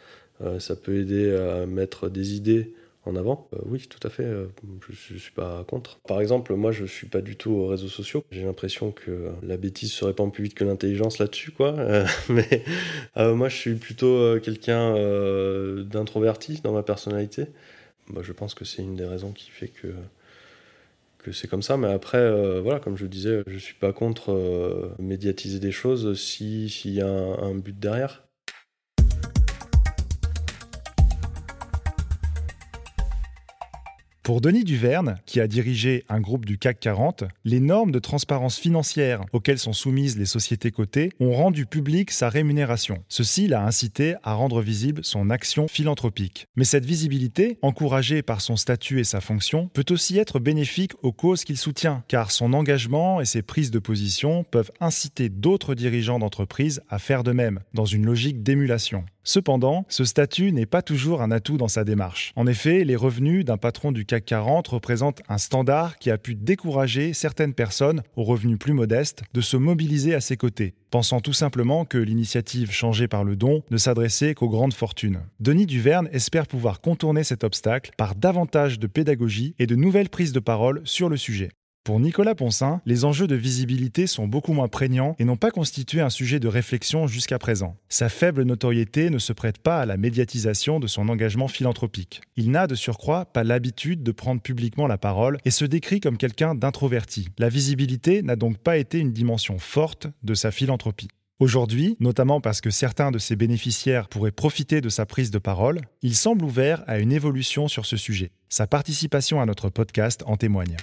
[0.41, 2.73] euh, ça peut aider à mettre des idées
[3.07, 3.47] en avant.
[3.53, 4.47] Euh, oui, tout à fait, euh,
[4.89, 5.99] je ne suis pas contre.
[6.07, 8.23] Par exemple, moi, je suis pas du tout aux réseaux sociaux.
[8.31, 11.75] J'ai l'impression que la bêtise se répand plus vite que l'intelligence là-dessus, quoi.
[12.29, 12.63] mais
[13.15, 14.93] moi, je suis plutôt quelqu'un
[15.83, 17.45] d'introverti dans ma personnalité.
[18.09, 19.87] Bah, je pense que c'est une des raisons qui fait que
[21.19, 21.77] que c'est comme ça.
[21.77, 27.01] Mais après, voilà, comme je disais, je suis pas contre médiatiser des choses s'il y
[27.01, 28.26] a un but derrière.
[34.27, 38.57] Pour Denis Duverne, qui a dirigé un groupe du CAC 40, les normes de transparence
[38.57, 43.05] financière auxquelles sont soumises les sociétés cotées ont rendu publique sa rémunération.
[43.07, 46.47] Ceci l'a incité à rendre visible son action philanthropique.
[46.57, 51.13] Mais cette visibilité, encouragée par son statut et sa fonction, peut aussi être bénéfique aux
[51.13, 56.19] causes qu'il soutient, car son engagement et ses prises de position peuvent inciter d'autres dirigeants
[56.19, 59.05] d'entreprise à faire de même, dans une logique d'émulation.
[59.27, 62.31] Cependant, ce statut n'est pas toujours un atout dans sa démarche.
[62.37, 66.33] En effet, les revenus d'un patron du CAC 40 représentent un standard qui a pu
[66.33, 71.33] décourager certaines personnes aux revenus plus modestes de se mobiliser à ses côtés, pensant tout
[71.33, 75.19] simplement que l'initiative changée par le don ne s'adressait qu'aux grandes fortunes.
[75.41, 80.31] Denis Duverne espère pouvoir contourner cet obstacle par davantage de pédagogie et de nouvelles prises
[80.31, 81.49] de parole sur le sujet.
[81.87, 86.01] Pour Nicolas Ponsin, les enjeux de visibilité sont beaucoup moins prégnants et n'ont pas constitué
[86.01, 87.77] un sujet de réflexion jusqu'à présent.
[87.87, 92.19] Sa faible notoriété ne se prête pas à la médiatisation de son engagement philanthropique.
[92.35, 96.17] Il n'a de surcroît pas l'habitude de prendre publiquement la parole et se décrit comme
[96.17, 97.29] quelqu'un d'introverti.
[97.37, 101.07] La visibilité n'a donc pas été une dimension forte de sa philanthropie.
[101.39, 105.79] Aujourd'hui, notamment parce que certains de ses bénéficiaires pourraient profiter de sa prise de parole,
[106.01, 108.31] il semble ouvert à une évolution sur ce sujet.
[108.49, 110.75] Sa participation à notre podcast en témoigne.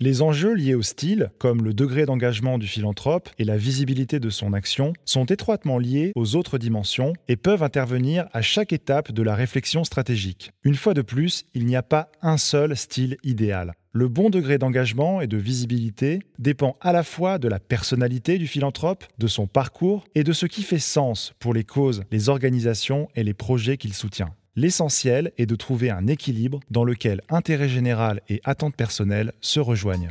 [0.00, 4.30] Les enjeux liés au style, comme le degré d'engagement du philanthrope et la visibilité de
[4.30, 9.22] son action, sont étroitement liés aux autres dimensions et peuvent intervenir à chaque étape de
[9.24, 10.52] la réflexion stratégique.
[10.62, 13.72] Une fois de plus, il n'y a pas un seul style idéal.
[13.92, 18.46] Le bon degré d'engagement et de visibilité dépend à la fois de la personnalité du
[18.46, 23.08] philanthrope, de son parcours et de ce qui fait sens pour les causes, les organisations
[23.16, 24.32] et les projets qu'il soutient.
[24.60, 30.10] L'essentiel est de trouver un équilibre dans lequel intérêt général et attente personnelle se rejoignent.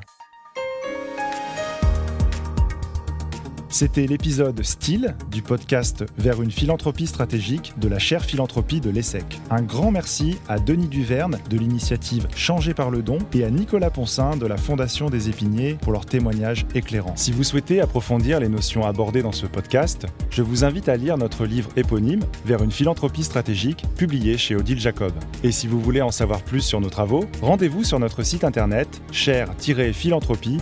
[3.79, 9.39] C'était l'épisode Style du podcast Vers une philanthropie stratégique de la chaire philanthropie de l'ESSEC.
[9.51, 13.91] Un grand merci à Denis Duverne de l'initiative Changer par le don et à Nicolas
[13.91, 17.15] Ponsin de la Fondation des Épiniers pour leur témoignage éclairant.
[17.15, 21.15] Si vous souhaitez approfondir les notions abordées dans ce podcast, je vous invite à lire
[21.19, 25.13] notre livre éponyme Vers une philanthropie stratégique publié chez Odile Jacob.
[25.43, 28.87] Et si vous voulez en savoir plus sur nos travaux, rendez-vous sur notre site internet
[29.11, 30.57] chaire-philanthropie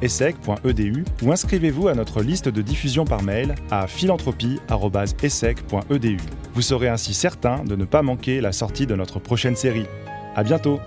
[0.00, 6.16] .essec.edu ou inscrivez-vous à notre liste de diffusion par mail à philanthropie.essec.edu.
[6.54, 9.86] Vous serez ainsi certain de ne pas manquer la sortie de notre prochaine série.
[10.36, 10.78] À bientôt!